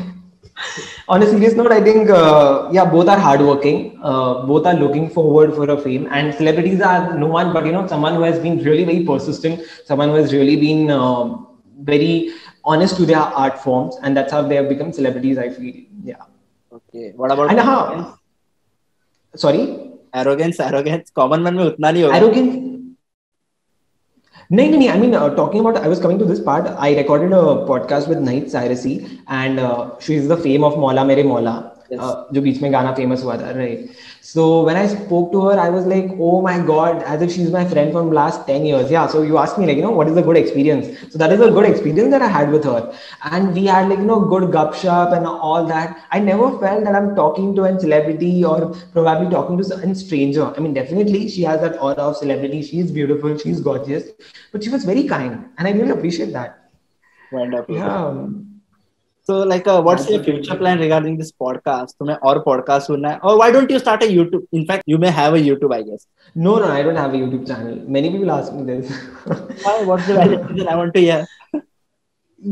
on 1.08 1.22
a 1.22 1.26
serious 1.26 1.54
note, 1.54 1.72
I 1.72 1.80
think 1.82 2.10
uh, 2.10 2.68
yeah, 2.72 2.84
both 2.84 3.08
are 3.08 3.18
hardworking. 3.18 3.98
Uh, 4.02 4.46
both 4.46 4.66
are 4.66 4.74
looking 4.74 5.10
forward 5.10 5.54
for 5.54 5.68
a 5.70 5.78
fame, 5.78 6.08
and 6.10 6.34
celebrities 6.34 6.80
are 6.80 7.18
no 7.18 7.26
one 7.26 7.52
but 7.52 7.66
you 7.66 7.72
know 7.72 7.87
someone 7.87 8.14
who 8.14 8.22
has 8.22 8.38
been 8.38 8.58
really 8.64 8.84
very 8.84 9.04
persistent, 9.04 9.60
someone 9.84 10.08
who 10.10 10.16
has 10.16 10.32
really 10.32 10.56
been 10.56 10.90
uh, 10.90 11.37
very 11.80 12.32
honest 12.64 12.96
to 12.96 13.06
their 13.06 13.18
art 13.18 13.58
forms, 13.60 13.96
and 14.02 14.16
that's 14.16 14.32
how 14.32 14.42
they 14.42 14.56
have 14.56 14.68
become 14.68 14.92
celebrities. 14.92 15.38
I 15.38 15.50
feel 15.50 15.74
yeah. 16.02 16.22
Okay. 16.72 17.12
What 17.16 17.30
about 17.30 17.50
and 17.50 17.60
how? 17.60 18.18
Sorry. 19.34 19.90
Arrogance, 20.14 20.60
arrogance. 20.60 21.10
Common 21.10 21.42
man 21.42 21.54
में 21.56 21.64
उतना 21.64 21.90
नहीं 21.92 22.02
होगा. 22.04 22.16
Arrogance. 22.16 22.67
no, 24.49 24.67
no, 24.67 24.77
no. 24.77 24.89
I 24.89 24.97
mean, 24.97 25.13
uh, 25.15 25.33
talking 25.35 25.59
about, 25.62 25.77
I 25.77 25.88
was 25.88 25.99
coming 25.99 26.19
to 26.19 26.25
this 26.25 26.39
part. 26.39 26.67
I 26.67 26.95
recorded 26.95 27.31
a 27.31 27.65
podcast 27.71 28.07
with 28.07 28.17
Nahid 28.19 28.45
Cyrusy, 28.45 29.21
and 29.27 29.59
uh, 29.59 29.91
she's 29.99 30.27
the 30.27 30.38
fame 30.38 30.63
of 30.63 30.77
Mola 30.77 31.05
Mere 31.05 31.23
Mola 31.23 31.78
yes. 31.90 32.00
uh, 32.00 32.14
जो 32.34 32.40
बीच 32.42 32.60
में 32.62 32.72
गाना 32.72 32.92
famous 32.94 33.22
हुआ 33.24 33.37
था 33.37 33.50
right 33.56 33.90
so 34.24 34.44
when 34.64 34.78
I 34.78 34.88
spoke 34.88 35.32
to 35.32 35.40
her 35.48 35.58
I 35.58 35.70
was 35.70 35.87
like 35.88 36.20
oh 36.20 36.40
my 36.42 36.60
God 36.70 37.02
as 37.12 37.22
if 37.22 37.30
she 37.30 37.42
is 37.42 37.52
my 37.52 37.64
friend 37.68 37.90
from 37.92 38.12
last 38.12 38.50
10 38.50 38.66
years 38.68 38.92
yeah 38.94 39.08
so 39.14 39.22
you 39.28 39.38
asked 39.42 39.60
me 39.62 39.68
like 39.70 39.80
you 39.80 39.84
know 39.87 39.92
what 39.98 40.10
is 40.12 40.20
a 40.22 40.24
good 40.28 40.38
experience 40.40 41.02
so 41.14 41.20
that 41.22 41.34
is 41.37 41.44
a 41.46 41.50
good 41.56 41.68
experience 41.70 42.14
that 42.14 42.24
i 42.28 42.30
had 42.37 42.54
with 42.56 42.68
her 42.70 42.78
and 43.38 43.58
we 43.58 43.66
had 43.72 43.92
like 43.92 44.02
you 44.04 44.08
know 44.12 44.20
good 44.34 44.46
gup 44.56 44.78
shop 44.84 45.16
and 45.18 45.30
all 45.50 45.68
that 45.72 46.06
i 46.18 46.22
never 46.28 46.48
felt 46.64 46.88
that 46.88 46.98
i'm 47.00 47.10
talking 47.20 47.50
to 47.58 47.66
a 47.70 47.74
celebrity 47.84 48.32
or 48.52 48.56
probably 48.96 49.28
talking 49.37 49.60
to 49.62 49.80
a 49.90 49.94
stranger 50.04 50.48
i 50.54 50.66
mean 50.66 50.78
definitely 50.80 51.22
she 51.37 51.46
has 51.50 51.60
that 51.66 51.78
aura 51.90 52.08
of 52.08 52.16
celebrity 52.22 52.62
she's 52.70 52.96
beautiful 53.02 53.38
she's 53.44 53.60
gorgeous 53.68 54.10
but 54.56 54.64
she 54.64 54.74
was 54.78 54.90
very 54.94 55.06
kind 55.14 55.38
and 55.58 55.72
i 55.72 55.76
really 55.78 55.96
appreciate 55.98 56.34
that 56.40 56.58
wonderful 57.38 57.80
yeah 57.82 58.47
so, 59.26 59.42
like, 59.42 59.66
uh, 59.66 59.80
what's 59.80 60.10
your 60.10 60.22
future 60.22 60.54
plan 60.54 60.78
regarding 60.78 61.16
this 61.18 61.32
podcast? 61.42 61.94
तुम्हें 62.00 62.16
और 62.16 62.42
podcast 62.48 62.87
सुनना 62.90 63.08
है? 63.08 63.20
Or 63.20 63.38
why 63.38 63.50
don't 63.54 63.70
you 63.74 63.78
start 63.78 64.02
a 64.02 64.08
YouTube? 64.16 64.42
In 64.52 64.66
fact, 64.70 64.82
you 64.87 64.98
may 64.98 65.12
have 65.18 65.37
a 65.38 65.40
YouTube, 65.46 65.72
I 65.76 65.80
guess. 65.82 66.06
No, 66.34 66.56
no, 66.58 66.66
I 66.66 66.82
don't 66.82 67.00
have 67.02 67.14
a 67.14 67.16
YouTube 67.16 67.46
channel. 67.46 67.78
Many 67.96 68.10
people 68.10 68.30
ask 68.30 68.52
me 68.52 68.64
this. 68.64 68.92
why? 69.62 69.82
What's 69.92 70.06
the 70.06 70.18
reason? 70.18 70.68
I 70.68 70.76
want 70.76 70.92
to 70.94 71.00
hear. 71.00 71.26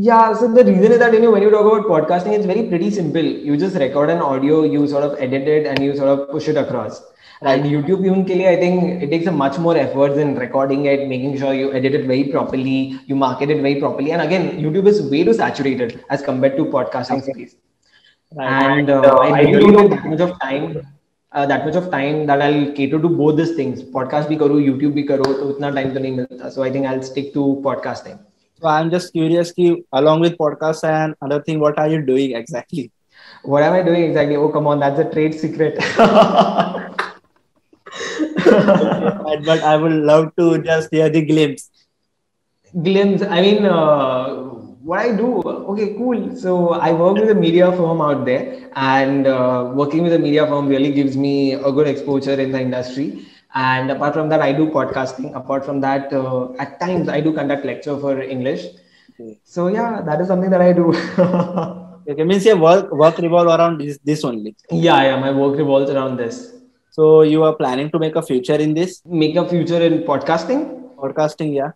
Yeah, 0.08 0.32
so 0.32 0.48
the 0.48 0.64
reason 0.64 0.92
is 0.92 0.98
that 1.00 1.12
you 1.12 1.20
know 1.20 1.30
when 1.30 1.42
you 1.42 1.50
talk 1.50 1.66
about 1.70 1.86
podcasting, 1.92 2.32
it's 2.38 2.46
very 2.46 2.66
pretty 2.68 2.90
simple. 2.90 3.30
You 3.50 3.58
just 3.58 3.76
record 3.76 4.08
an 4.08 4.22
audio, 4.22 4.62
you 4.62 4.86
sort 4.88 5.04
of 5.04 5.18
edit 5.20 5.46
it, 5.56 5.66
and 5.66 5.84
you 5.88 5.94
sort 5.94 6.08
of 6.08 6.30
push 6.30 6.48
it 6.48 6.56
across. 6.56 7.02
And 7.41 7.65
YouTube 7.65 8.03
even 8.05 8.23
I 8.47 8.55
think 8.55 9.03
it 9.03 9.09
takes 9.11 9.27
a 9.27 9.31
much 9.31 9.59
more 9.59 9.77
effort 9.77 10.13
in 10.17 10.35
recording 10.35 10.85
it, 10.85 11.07
making 11.07 11.37
sure 11.37 11.53
you 11.53 11.71
edit 11.71 11.93
it 11.93 12.07
very 12.07 12.25
properly, 12.25 12.99
you 13.05 13.15
market 13.15 13.51
it 13.51 13.61
very 13.61 13.79
properly. 13.79 14.11
And 14.11 14.21
again, 14.21 14.59
YouTube 14.59 14.87
is 14.87 15.01
way 15.03 15.23
too 15.23 15.33
saturated 15.33 16.03
as 16.09 16.21
compared 16.23 16.57
to 16.57 16.65
podcasting 16.65 17.21
space. 17.21 17.55
Right. 18.35 18.79
And 18.79 18.89
uh, 18.89 19.01
uh, 19.01 19.17
I 19.17 19.41
really 19.41 19.71
don't 19.71 19.91
have 19.91 20.01
that 20.01 20.05
much 20.05 20.19
of 20.19 20.39
time. 20.41 20.87
Uh, 21.31 21.45
that 21.45 21.65
much 21.65 21.75
of 21.75 21.91
time 21.91 22.25
that 22.25 22.41
I'll 22.41 22.71
cater 22.71 22.99
to 22.99 23.09
both 23.09 23.37
these 23.37 23.55
things. 23.55 23.83
Podcast 23.83 24.27
bhi 24.27 24.39
karo, 24.39 24.55
YouTube 24.55 24.93
bhi 24.93 25.07
karo, 25.07 25.23
so 25.23 25.53
itna 25.53 25.73
time 25.75 25.93
to 25.93 25.99
nahi 25.99 26.15
milta. 26.15 26.51
So 26.51 26.63
I 26.63 26.71
think 26.71 26.87
I'll 26.87 27.03
stick 27.03 27.33
to 27.33 27.61
podcasting. 27.63 28.19
So 28.59 28.67
I'm 28.67 28.89
just 28.89 29.13
curious, 29.13 29.51
ki, 29.51 29.83
along 29.93 30.21
with 30.21 30.37
podcast 30.37 30.83
and 30.83 31.13
other 31.21 31.43
thing, 31.43 31.59
what 31.59 31.77
are 31.77 31.87
you 31.87 32.01
doing 32.01 32.35
exactly? 32.35 32.91
What 33.43 33.61
am 33.61 33.73
I 33.73 33.83
doing 33.83 34.03
exactly? 34.03 34.35
Oh, 34.35 34.49
come 34.49 34.65
on, 34.65 34.79
that's 34.79 34.99
a 34.99 35.09
trade 35.11 35.35
secret. 35.35 35.77
but 39.45 39.61
I 39.61 39.75
would 39.77 39.91
love 39.91 40.35
to 40.37 40.61
just 40.61 40.89
hear 40.91 41.09
the 41.09 41.21
glimpse. 41.21 41.69
Glimpse. 42.83 43.23
I 43.23 43.41
mean, 43.41 43.65
uh, 43.65 44.47
what 44.87 44.99
I 44.99 45.15
do. 45.15 45.41
Okay, 45.43 45.93
cool. 45.95 46.35
So 46.35 46.73
I 46.73 46.91
work 46.93 47.15
with 47.15 47.29
a 47.29 47.35
media 47.35 47.71
firm 47.71 48.01
out 48.01 48.25
there, 48.25 48.69
and 48.75 49.27
uh, 49.27 49.71
working 49.73 50.03
with 50.03 50.13
a 50.13 50.19
media 50.19 50.47
firm 50.47 50.67
really 50.67 50.91
gives 50.91 51.17
me 51.17 51.53
a 51.53 51.71
good 51.71 51.87
exposure 51.87 52.39
in 52.39 52.51
the 52.51 52.61
industry. 52.61 53.25
And 53.53 53.91
apart 53.91 54.13
from 54.13 54.29
that, 54.29 54.41
I 54.41 54.51
do 54.53 54.67
podcasting. 54.69 55.35
Apart 55.35 55.65
from 55.65 55.81
that, 55.81 56.13
uh, 56.13 56.53
at 56.59 56.79
times 56.79 57.09
I 57.09 57.21
do 57.21 57.33
conduct 57.33 57.65
lecture 57.65 57.97
for 57.97 58.21
English. 58.21 58.65
Okay. 59.19 59.39
So 59.43 59.67
yeah, 59.67 60.01
that 60.01 60.21
is 60.21 60.27
something 60.27 60.49
that 60.51 60.61
I 60.61 60.73
do. 60.73 60.93
okay, 62.09 62.23
means 62.23 62.45
your 62.45 62.57
work 62.57 62.91
work 62.91 63.17
revolve 63.17 63.47
around 63.47 63.81
this, 63.81 63.97
this 64.03 64.23
only. 64.23 64.55
Yeah, 64.69 65.01
yeah, 65.03 65.19
my 65.19 65.31
work 65.31 65.57
revolves 65.57 65.89
around 65.89 66.17
this. 66.17 66.53
So 66.97 67.21
you 67.21 67.43
are 67.43 67.55
planning 67.55 67.91
to 67.91 67.99
make 67.99 68.15
a 68.15 68.21
future 68.23 68.55
in 68.55 68.73
this? 68.73 69.01
Make 69.05 69.35
a 69.37 69.47
future 69.47 69.81
in 69.81 70.03
podcasting? 70.03 70.95
Podcasting, 70.97 71.55
yeah. 71.55 71.71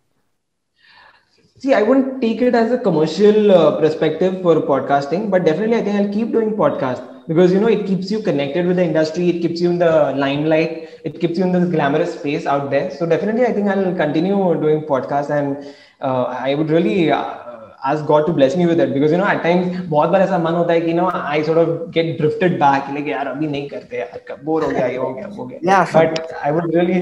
See, 1.58 1.74
I 1.74 1.82
wouldn't 1.82 2.20
take 2.20 2.40
it 2.42 2.54
as 2.54 2.72
a 2.72 2.78
commercial 2.78 3.50
uh, 3.52 3.78
perspective 3.80 4.42
for 4.42 4.56
podcasting, 4.62 5.30
but 5.30 5.44
definitely 5.44 5.76
I 5.76 5.82
think 5.82 5.96
I'll 5.96 6.12
keep 6.12 6.32
doing 6.32 6.52
podcast 6.56 7.02
because 7.28 7.52
you 7.52 7.60
know 7.60 7.68
it 7.68 7.86
keeps 7.86 8.10
you 8.10 8.20
connected 8.22 8.66
with 8.66 8.76
the 8.76 8.84
industry, 8.84 9.28
it 9.30 9.40
keeps 9.42 9.60
you 9.60 9.70
in 9.70 9.78
the 9.78 10.12
limelight, 10.16 10.88
it 11.04 11.20
keeps 11.20 11.38
you 11.38 11.44
in 11.44 11.52
this 11.52 11.70
glamorous 11.70 12.14
space 12.18 12.46
out 12.46 12.70
there. 12.70 12.90
So 12.90 13.06
definitely 13.06 13.46
I 13.46 13.52
think 13.52 13.68
I'll 13.68 13.94
continue 13.94 14.36
doing 14.60 14.82
podcast 14.82 15.30
and 15.30 15.64
uh, 16.00 16.24
I 16.24 16.54
would 16.54 16.70
really 16.70 17.10
uh, 17.12 17.41
ask 17.84 18.06
God 18.06 18.26
to 18.26 18.32
bless 18.32 18.56
me 18.56 18.66
with 18.66 18.80
it 18.80 18.94
because 18.94 19.12
you 19.12 19.18
know 19.18 19.26
at 19.26 19.42
times 19.42 19.76
बहुत 19.90 20.10
बार 20.10 20.22
ऐसा 20.22 20.38
मन 20.38 20.54
होता 20.54 20.72
है 20.72 20.80
कि 20.80 20.92
you 20.92 20.96
know 21.00 21.10
I 21.10 21.42
sort 21.48 21.58
of 21.64 21.90
get 21.98 22.16
drifted 22.20 22.58
back 22.58 22.88
like 22.96 23.08
यार 23.08 23.26
अभी 23.26 23.46
नहीं 23.46 23.68
करते 23.68 23.98
यार 23.98 24.24
कब 24.28 24.44
बोर 24.44 24.64
हो 24.64 24.70
गया 24.70 24.86
ये 24.86 24.96
हो 24.96 25.12
गया 25.14 25.28
वो 25.36 25.46
गया 25.46 25.60
yeah 25.70 25.84
but 25.92 26.34
I 26.44 26.52
would 26.56 26.74
really 26.74 27.00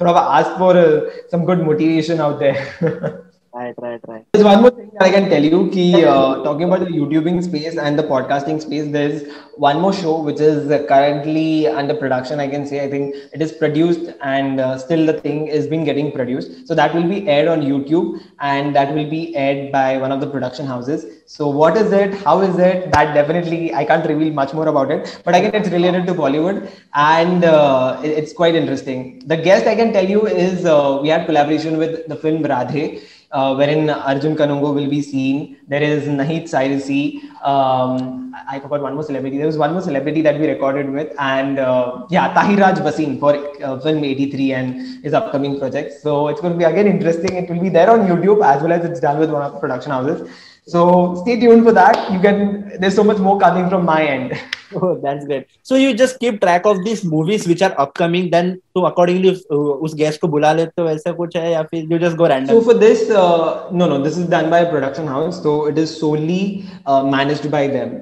sort 0.00 0.10
of 0.10 0.16
ask 0.16 0.56
for 0.58 0.76
uh, 0.76 1.00
some 1.30 1.44
good 1.44 1.66
motivation 1.70 2.20
out 2.20 2.38
there 2.38 3.24
Right, 3.52 3.74
right, 3.78 4.00
right. 4.06 4.24
There's 4.32 4.44
one 4.44 4.60
more 4.60 4.70
thing 4.70 4.90
that 4.92 5.02
I 5.02 5.10
can 5.10 5.28
tell 5.28 5.42
you. 5.42 5.70
Ki, 5.70 6.04
uh, 6.04 6.36
talking 6.44 6.68
about 6.68 6.80
the 6.80 6.86
YouTubing 6.86 7.42
space 7.42 7.76
and 7.76 7.98
the 7.98 8.04
podcasting 8.04 8.62
space, 8.62 8.86
there's 8.92 9.26
one 9.56 9.80
more 9.80 9.92
show 9.92 10.22
which 10.22 10.38
is 10.38 10.68
currently 10.86 11.66
under 11.66 11.94
production. 11.94 12.38
I 12.38 12.46
can 12.46 12.64
say 12.64 12.84
I 12.84 12.88
think 12.88 13.16
it 13.32 13.42
is 13.42 13.50
produced 13.50 14.12
and 14.22 14.60
uh, 14.60 14.78
still 14.78 15.04
the 15.04 15.14
thing 15.14 15.48
is 15.48 15.66
being 15.66 15.82
getting 15.82 16.12
produced. 16.12 16.68
So 16.68 16.76
that 16.76 16.94
will 16.94 17.08
be 17.08 17.28
aired 17.28 17.48
on 17.48 17.60
YouTube 17.60 18.22
and 18.38 18.74
that 18.76 18.94
will 18.94 19.10
be 19.10 19.34
aired 19.34 19.72
by 19.72 19.96
one 19.98 20.12
of 20.12 20.20
the 20.20 20.28
production 20.28 20.64
houses. 20.64 21.06
So 21.26 21.48
what 21.48 21.76
is 21.76 21.90
it? 21.90 22.14
How 22.14 22.42
is 22.42 22.56
it? 22.56 22.92
That 22.92 23.14
definitely 23.14 23.74
I 23.74 23.84
can't 23.84 24.06
reveal 24.06 24.32
much 24.32 24.54
more 24.54 24.68
about 24.68 24.92
it. 24.92 25.20
But 25.24 25.34
again, 25.34 25.56
it's 25.56 25.70
related 25.70 26.06
to 26.06 26.14
Bollywood 26.14 26.70
and 26.94 27.44
uh, 27.44 28.00
it's 28.04 28.32
quite 28.32 28.54
interesting. 28.54 29.26
The 29.26 29.36
guest 29.36 29.66
I 29.66 29.74
can 29.74 29.92
tell 29.92 30.08
you 30.08 30.28
is 30.28 30.64
uh, 30.64 31.00
we 31.02 31.08
had 31.08 31.26
collaboration 31.26 31.78
with 31.78 32.06
the 32.06 32.14
film 32.14 32.44
Radhe 32.44 33.02
uh, 33.32 33.54
wherein 33.54 33.88
Arjun 33.90 34.36
Kanungo 34.36 34.74
will 34.74 34.88
be 34.88 35.00
seen. 35.02 35.56
There 35.68 35.82
is 35.82 36.04
Nahid 36.08 36.44
Cyrusy. 36.44 37.22
Um, 37.44 38.34
I 38.48 38.58
forgot 38.58 38.82
one 38.82 38.94
more 38.94 39.02
celebrity. 39.02 39.38
There 39.38 39.46
was 39.46 39.56
one 39.56 39.72
more 39.72 39.82
celebrity 39.82 40.22
that 40.22 40.38
we 40.38 40.48
recorded 40.48 40.90
with, 40.90 41.12
and 41.18 41.58
uh, 41.58 42.06
yeah, 42.10 42.34
Tahir 42.34 42.58
Raj 42.58 42.78
Bhasin 42.78 43.18
for 43.20 43.34
uh, 43.62 43.78
film 43.80 44.04
83 44.04 44.52
and 44.52 45.04
his 45.04 45.14
upcoming 45.14 45.58
projects. 45.58 46.02
So 46.02 46.28
it's 46.28 46.40
going 46.40 46.52
to 46.54 46.58
be 46.58 46.64
again 46.64 46.86
interesting. 46.86 47.36
It 47.36 47.48
will 47.48 47.60
be 47.60 47.68
there 47.68 47.90
on 47.90 48.06
YouTube 48.08 48.44
as 48.44 48.62
well 48.62 48.72
as 48.72 48.84
it's 48.84 49.00
done 49.00 49.18
with 49.18 49.30
one 49.30 49.42
of 49.42 49.52
the 49.52 49.58
production 49.58 49.92
houses. 49.92 50.28
So 50.67 51.21
stay 51.21 51.39
tuned 51.39 51.63
for 51.63 51.71
that. 51.73 52.11
You 52.11 52.19
can. 52.19 52.77
There's 52.79 52.95
so 52.95 53.03
much 53.03 53.19
more 53.19 53.39
coming 53.39 53.69
from 53.69 53.85
my 53.85 54.03
end. 54.03 54.33
Oh, 54.75 54.99
that's 55.01 55.25
great. 55.25 55.47
So 55.61 55.75
you 55.75 55.93
just 55.93 56.19
keep 56.19 56.41
track 56.41 56.65
of 56.65 56.83
these 56.83 57.03
movies 57.05 57.47
which 57.47 57.61
are 57.61 57.73
upcoming, 57.79 58.31
then 58.31 58.61
to 58.75 58.85
accordingly 58.87 59.33
उस 59.49 59.93
guest 59.95 60.19
को 60.21 60.27
बुला 60.27 60.53
लेते 60.53 60.81
हो 60.81 60.89
ऐसा 60.89 61.11
कुछ 61.19 61.35
है 61.37 61.51
या 61.51 61.61
फिर 61.63 61.87
you 61.91 61.99
just 61.99 62.17
go 62.17 62.27
random? 62.27 62.55
So 62.55 62.61
for 62.61 62.73
this, 62.73 63.09
uh, 63.09 63.69
no, 63.71 63.87
no, 63.87 64.01
this 64.03 64.17
is 64.17 64.25
done 64.27 64.49
by 64.49 64.61
a 64.65 64.71
production 64.71 65.07
house, 65.07 65.41
so 65.43 65.67
it 65.67 65.77
is 65.77 65.95
solely 65.99 66.65
uh, 66.85 67.03
managed 67.03 67.51
by 67.51 67.67
them. 67.67 67.93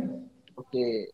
Okay. 0.58 1.08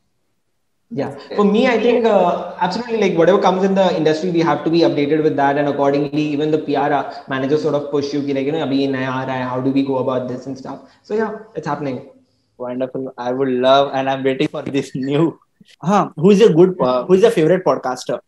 Yeah, 0.93 1.15
for 1.35 1.45
me, 1.45 1.67
I 1.67 1.79
think 1.79 2.05
uh, 2.05 2.55
absolutely 2.59 2.97
like 2.97 3.15
whatever 3.15 3.39
comes 3.39 3.63
in 3.63 3.75
the 3.75 3.95
industry, 3.95 4.31
we 4.31 4.39
have 4.39 4.63
to 4.63 4.71
be 4.71 4.79
updated 4.79 5.21
with 5.21 5.35
that, 5.35 5.57
and 5.59 5.67
accordingly, 5.67 6.23
even 6.23 6.49
the 6.49 6.57
PR 6.57 7.29
manager 7.29 7.57
sort 7.57 7.75
of 7.75 7.91
push 7.91 8.11
you, 8.11 8.21
like 8.21 8.47
you 8.47 8.51
know, 8.51 8.65
abhi 8.65 8.89
naya 8.89 9.11
aa 9.11 9.25
hai, 9.25 9.43
how 9.49 9.61
do 9.61 9.69
we 9.69 9.83
go 9.83 9.99
about 9.99 10.27
this 10.27 10.47
and 10.47 10.57
stuff. 10.57 10.79
So 11.03 11.13
yeah, 11.13 11.37
it's 11.53 11.67
happening. 11.67 12.09
Wonderful. 12.57 13.13
I 13.19 13.31
would 13.31 13.49
love, 13.49 13.91
and 13.93 14.09
I'm 14.09 14.23
waiting 14.23 14.47
for 14.47 14.63
this 14.63 14.95
new. 14.95 15.39
Huh. 15.79 16.09
Who 16.15 16.31
is 16.31 16.39
your 16.39 16.49
good? 16.53 16.73
Uh, 16.81 17.05
who 17.05 17.13
is 17.13 17.21
your 17.21 17.31
favorite 17.31 17.63
podcaster 17.63 18.19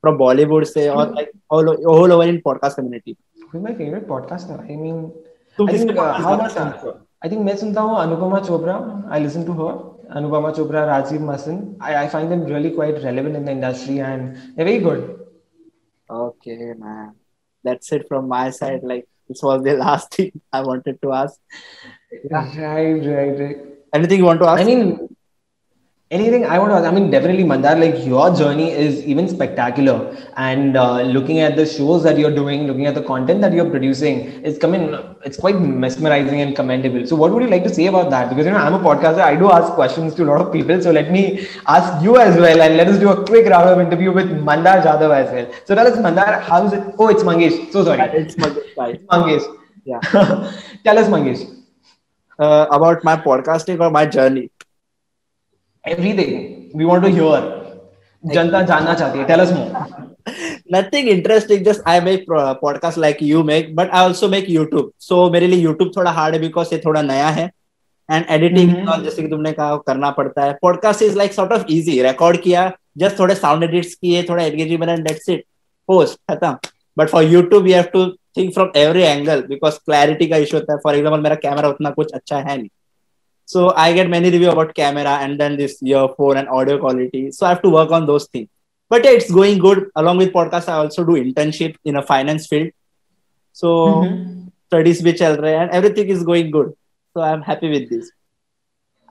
from 0.00 0.16
Bollywood, 0.16 0.68
say, 0.68 0.88
or 0.90 1.06
like 1.06 1.32
all, 1.48 1.68
all 1.68 2.12
over 2.12 2.22
in 2.22 2.40
podcast 2.42 2.76
community? 2.76 3.16
Who's 3.50 3.60
my 3.62 3.74
favorite 3.74 4.06
podcaster? 4.06 4.60
I 4.60 4.76
mean, 4.76 5.12
I 5.58 5.72
think 5.72 5.96
uh, 5.96 6.12
how 6.12 6.36
much? 6.36 6.56
I 7.24 7.28
think 7.28 7.44
मैं 7.44 7.56
सुनता 7.56 7.80
हूँ 7.80 7.96
Anupama 7.98 8.40
Chopra. 8.46 9.10
I 9.10 9.18
listen 9.18 9.44
to 9.46 9.52
her. 9.60 9.72
Anupama 10.15 10.53
Chopra, 10.55 10.87
Rajeev 10.87 11.21
Masand. 11.21 11.77
I, 11.79 12.03
I 12.03 12.07
find 12.09 12.31
them 12.31 12.45
really 12.45 12.71
quite 12.71 12.95
relevant 13.03 13.35
in 13.35 13.45
the 13.45 13.51
industry 13.51 13.99
and 13.99 14.35
they're 14.55 14.65
very 14.65 14.79
good. 14.79 15.19
Okay, 16.09 16.73
man. 16.77 17.15
That's 17.63 17.91
it 17.91 18.07
from 18.07 18.27
my 18.27 18.49
side. 18.49 18.81
Like 18.83 19.07
this 19.27 19.43
was 19.43 19.63
the 19.63 19.73
last 19.85 20.13
thing 20.13 20.41
I 20.51 20.61
wanted 20.61 21.01
to 21.01 21.13
ask. 21.13 21.39
Yeah. 22.11 22.57
Right, 22.57 23.05
right, 23.05 23.39
right. 23.39 23.57
Anything 23.93 24.19
you 24.19 24.25
want 24.25 24.39
to 24.39 24.47
ask? 24.47 24.61
I 24.61 24.65
mean, 24.65 25.08
anything 26.17 26.43
i 26.43 26.57
want 26.57 26.71
to 26.71 26.75
ask 26.75 26.85
i 26.89 26.91
mean 26.95 27.11
definitely 27.11 27.43
mandar 27.49 27.71
like 27.81 27.97
your 28.03 28.27
journey 28.35 28.71
is 28.71 29.03
even 29.03 29.27
spectacular. 29.27 30.15
And 30.37 30.75
uh, 30.75 31.01
looking 31.01 31.39
at 31.39 31.55
the 31.55 31.65
shows 31.65 32.01
that 32.03 32.17
you're 32.17 32.33
doing 32.33 32.65
looking 32.65 32.87
at 32.87 32.95
the 32.95 33.03
content 33.03 33.41
that 33.41 33.53
you're 33.53 33.69
producing 33.69 34.43
it's 34.43 34.57
coming 34.57 34.97
it's 35.23 35.37
quite 35.37 35.59
mesmerizing 35.59 36.41
and 36.41 36.55
commendable. 36.55 37.05
So 37.05 37.15
what 37.15 37.31
would 37.31 37.43
you 37.43 37.49
like 37.49 37.63
to 37.65 37.73
say 37.73 37.85
about 37.85 38.09
that? 38.09 38.29
Because 38.29 38.47
you 38.47 38.51
know 38.51 38.57
i'm 38.57 38.73
a 38.73 38.79
podcaster 38.79 39.21
i 39.21 39.35
do 39.35 39.51
ask 39.51 39.73
questions 39.73 40.15
to 40.15 40.23
a 40.23 40.29
lot 40.31 40.41
of 40.41 40.51
people 40.51 40.81
so 40.81 40.91
let 40.91 41.11
me 41.11 41.47
ask 41.67 42.03
you 42.03 42.17
as 42.17 42.35
well 42.37 42.59
and 42.59 42.77
let 42.77 42.87
us 42.87 42.97
do 42.97 43.09
a 43.09 43.25
quick 43.25 43.45
round 43.45 43.69
of 43.69 43.79
interview 43.79 44.11
with 44.11 44.31
mandar 44.49 44.81
jadhav 44.81 45.15
as 45.21 45.31
well. 45.31 45.53
So 45.65 45.75
tell 45.75 45.85
us 45.85 45.99
mandar 45.99 46.39
how 46.39 46.65
is 46.65 46.73
it? 46.73 46.83
Oh 46.97 47.09
it's 47.09 47.21
mangesh. 47.21 47.71
So 47.71 47.83
sorry. 47.83 48.01
It's 48.23 48.35
mangesh, 48.35 48.95
it's 48.95 49.03
mangesh. 49.03 49.57
yeah. 49.85 49.99
Tell 50.83 50.97
us 50.97 51.07
mangesh. 51.07 51.47
Uh, 52.39 52.65
about 52.71 53.03
my 53.03 53.17
podcasting 53.17 53.79
or 53.79 53.91
my 53.91 54.05
journey 54.05 54.49
everything 55.95 56.33
we 56.73 56.91
want 56.91 57.03
to 57.07 57.11
hear. 57.17 57.41
janta 58.23 58.61
janna 58.73 58.95
chahti 59.03 59.21
hai 59.21 59.27
tell 59.27 59.41
us 59.41 59.51
more. 59.57 59.85
Nothing 60.75 61.07
interesting 61.11 61.63
just 61.69 61.87
i 61.91 61.99
make 62.07 62.25
podcast 62.63 62.97
like 63.03 63.21
you 63.27 63.43
make 63.43 63.69
but 63.77 63.93
i 63.93 64.01
also 64.07 64.27
make 64.33 64.49
youtube. 64.57 64.91
So 64.97 65.29
मेरे 65.31 65.47
लिए 65.47 65.65
youtube 65.65 65.95
थोड़ा 65.95 66.13
hard 66.17 66.33
है 66.33 66.41
because 66.41 66.73
ये 66.73 66.81
थोड़ा 66.85 67.01
नया 67.01 67.29
है. 67.39 67.49
And 68.09 68.25
editing 68.29 68.69
mm-hmm. 68.69 69.03
जैसे 69.03 69.21
कि 69.21 69.27
तुमने 69.29 69.51
कहा 69.53 69.75
करना 69.87 70.09
पड़ता 70.11 70.43
है. 70.43 70.53
Podcast 70.61 71.01
is 71.03 71.17
like 71.17 71.33
sort 71.33 71.51
of 71.53 71.65
easy 71.71 72.01
record 72.03 72.41
किया 72.41 72.71
जस्ट 72.97 73.19
थोड़े 73.19 73.35
साउंड 73.35 73.63
एडिट्स 73.63 73.93
किए 73.95 74.23
थोड़ा 74.29 74.43
एंगेजिंग 74.43 74.79
बना 74.79 74.95
दैट्स 74.97 75.29
इट 75.29 75.43
पोस्ट 75.89 76.19
खत्म. 76.31 76.55
But 76.97 77.09
for 77.09 77.23
YouTube 77.23 77.67
you 77.67 77.73
have 77.75 77.83
to 77.93 78.05
think 78.37 78.53
from 78.53 78.71
every 78.77 79.03
angle 79.03 79.41
because 79.49 79.77
clarity 79.85 80.27
का 80.27 80.37
इशू 80.37 80.57
होता 80.57 80.73
है. 80.73 80.79
फॉर 80.83 80.95
एग्ज़ाम्पल 80.95 81.21
मेरा 81.23 81.35
कैमरा 81.43 81.69
उतना 81.69 81.89
कुछ 81.89 82.11
अच्छा 82.13 82.37
है 82.37 82.57
नहीं. 82.57 82.69
So 83.49 83.73
I 83.75 83.93
get 83.93 84.07
many 84.09 84.29
review 84.29 84.51
about 84.51 84.75
camera 84.75 85.13
and 85.25 85.39
then 85.39 85.57
this 85.57 85.81
earphone 85.81 86.37
and 86.37 86.47
audio 86.49 86.77
quality. 86.77 87.31
So 87.31 87.47
I 87.47 87.49
have 87.49 87.63
to 87.63 87.69
work 87.71 87.89
on 87.89 88.05
those 88.05 88.27
things. 88.27 88.47
But 88.89 89.03
yeah, 89.03 89.09
it's 89.11 89.31
going 89.31 89.57
good. 89.57 89.87
Along 89.95 90.17
with 90.17 90.31
podcast, 90.31 90.69
I 90.69 90.73
also 90.73 91.03
do 91.03 91.13
internship 91.13 91.75
in 91.83 91.95
a 91.95 92.03
finance 92.03 92.45
field. 92.45 92.69
So 93.53 93.67
mm-hmm. 94.05 94.49
studies 94.67 95.01
which 95.01 95.21
and 95.21 95.71
everything 95.71 96.09
is 96.09 96.21
going 96.21 96.51
good. 96.51 96.73
So 97.15 97.21
I'm 97.21 97.41
happy 97.41 97.71
with 97.71 97.89
this. 97.89 98.11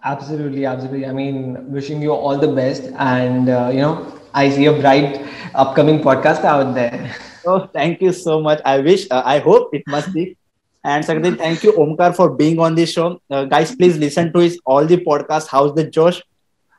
Absolutely, 0.05 0.67
absolutely. 0.67 1.07
I 1.07 1.13
mean, 1.13 1.73
wishing 1.73 2.01
you 2.01 2.13
all 2.13 2.39
the 2.39 2.47
best, 2.47 2.85
and 2.97 3.49
uh, 3.49 3.71
you 3.73 3.81
know, 3.81 4.21
I 4.33 4.51
see 4.51 4.67
a 4.67 4.73
bright 4.73 5.21
upcoming 5.57 5.99
podcast 5.99 6.45
out 6.45 6.77
there. 6.77 7.13
Oh, 7.45 7.67
thank 7.67 8.01
you 8.01 8.13
so 8.13 8.41
much. 8.41 8.61
I 8.65 8.79
wish, 8.79 9.09
uh, 9.11 9.23
I 9.25 9.41
hope 9.41 9.75
it 9.75 9.83
must 9.89 10.13
be. 10.13 10.37
And 10.85 11.05
secondly, 11.05 11.35
thank 11.37 11.63
you, 11.63 11.73
Omkar, 11.73 12.15
for 12.15 12.31
being 12.31 12.59
on 12.59 12.75
this 12.75 12.93
show. 12.93 13.21
Uh, 13.31 13.45
guys, 13.45 13.75
please 13.75 13.99
listen 13.99 14.33
to 14.33 14.41
his 14.41 14.59
all 14.65 14.85
the 14.85 14.97
podcasts. 14.99 15.49
How's 15.49 15.75
the 15.75 15.85
Josh? 15.85 16.23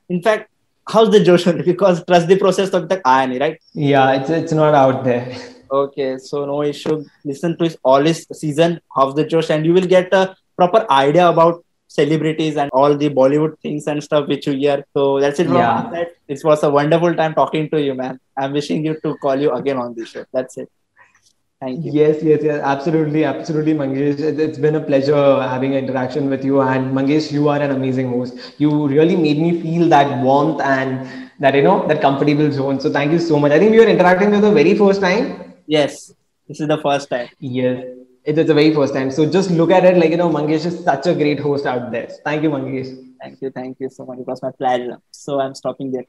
In 0.07 0.21
fact, 0.21 0.49
how's 0.87 1.11
the 1.11 1.23
Josh 1.23 1.45
Because 1.65 2.03
trust 2.05 2.27
the 2.27 2.37
process 2.37 2.69
of 2.69 2.89
the 2.89 3.01
INE, 3.05 3.39
right? 3.39 3.59
Yeah, 3.73 4.11
it's 4.13 4.29
it's 4.29 4.51
not 4.51 4.73
out 4.73 5.03
there. 5.03 5.35
Okay, 5.71 6.17
so 6.17 6.45
no 6.47 6.63
issue. 6.63 7.05
Listen 7.23 7.55
to 7.57 7.65
his 7.65 7.77
all 7.83 8.03
his 8.03 8.25
season, 8.33 8.81
How's 8.95 9.13
the 9.13 9.23
Josh, 9.23 9.51
and 9.51 9.63
you 9.63 9.71
will 9.71 9.85
get 9.85 10.11
a 10.11 10.35
proper 10.57 10.83
idea 10.89 11.29
about 11.29 11.63
celebrities 11.87 12.57
and 12.57 12.71
all 12.73 12.97
the 12.97 13.09
Bollywood 13.09 13.53
things 13.61 13.85
and 13.85 14.03
stuff 14.03 14.27
which 14.27 14.47
you 14.47 14.53
hear. 14.53 14.83
So 14.95 15.19
that's 15.19 15.39
it. 15.39 15.47
Yeah. 15.47 16.05
It 16.27 16.41
was 16.43 16.63
a 16.63 16.71
wonderful 16.71 17.13
time 17.13 17.35
talking 17.35 17.69
to 17.69 17.81
you, 17.81 17.93
man. 17.93 18.19
I'm 18.35 18.53
wishing 18.53 18.83
you 18.83 18.99
to 19.03 19.15
call 19.17 19.39
you 19.39 19.51
again 19.51 19.77
on 19.77 19.93
this 19.93 20.09
show. 20.09 20.25
That's 20.33 20.57
it. 20.57 20.71
Thank 21.61 21.83
you. 21.83 21.91
Yes, 21.91 22.23
yes, 22.23 22.41
yes, 22.41 22.61
absolutely, 22.63 23.25
absolutely, 23.25 23.73
Mangesh. 23.73 24.19
It's 24.19 24.57
been 24.57 24.75
a 24.75 24.79
pleasure 24.79 25.41
having 25.41 25.73
an 25.75 25.83
interaction 25.83 26.29
with 26.29 26.43
you. 26.45 26.61
And 26.61 26.93
Mangesh, 26.95 27.31
you 27.31 27.49
are 27.49 27.61
an 27.61 27.71
amazing 27.71 28.09
host. 28.09 28.53
You 28.57 28.87
really 28.87 29.15
made 29.15 29.39
me 29.39 29.61
feel 29.61 29.89
that 29.89 30.23
warmth 30.23 30.61
and 30.61 31.07
that 31.39 31.55
you 31.55 31.63
know 31.63 31.85
that 31.87 32.01
comfortable 32.01 32.49
zone. 32.51 32.79
So 32.79 32.89
thank 32.89 33.11
you 33.11 33.19
so 33.19 33.39
much. 33.39 33.51
I 33.51 33.59
think 33.59 33.71
we 33.71 33.79
were 33.79 33.87
interacting 33.87 34.31
for 34.31 34.39
the 34.39 34.51
very 34.51 34.73
first 34.75 35.01
time. 35.01 35.53
Yes, 35.67 36.13
this 36.47 36.59
is 36.61 36.67
the 36.67 36.77
first 36.77 37.09
time. 37.09 37.29
Yes, 37.39 37.83
it 38.23 38.37
is 38.37 38.47
the 38.47 38.53
very 38.53 38.73
first 38.73 38.93
time. 38.93 39.11
So 39.11 39.29
just 39.29 39.51
look 39.51 39.71
at 39.71 39.83
it 39.83 39.97
like 39.97 40.11
you 40.11 40.17
know, 40.17 40.29
Mangesh 40.29 40.65
is 40.65 40.83
such 40.83 41.07
a 41.07 41.13
great 41.13 41.39
host 41.39 41.65
out 41.65 41.91
there. 41.91 42.07
Thank 42.23 42.43
you, 42.43 42.49
Mangesh. 42.49 42.95
Thank 43.21 43.41
you, 43.41 43.49
thank 43.51 43.77
you 43.79 43.89
so 43.89 44.05
much. 44.05 44.19
It 44.19 44.27
was 44.27 44.41
my 44.41 44.51
pleasure. 44.51 44.97
So 45.11 45.39
I'm 45.39 45.53
stopping 45.53 45.91
there. 45.91 45.97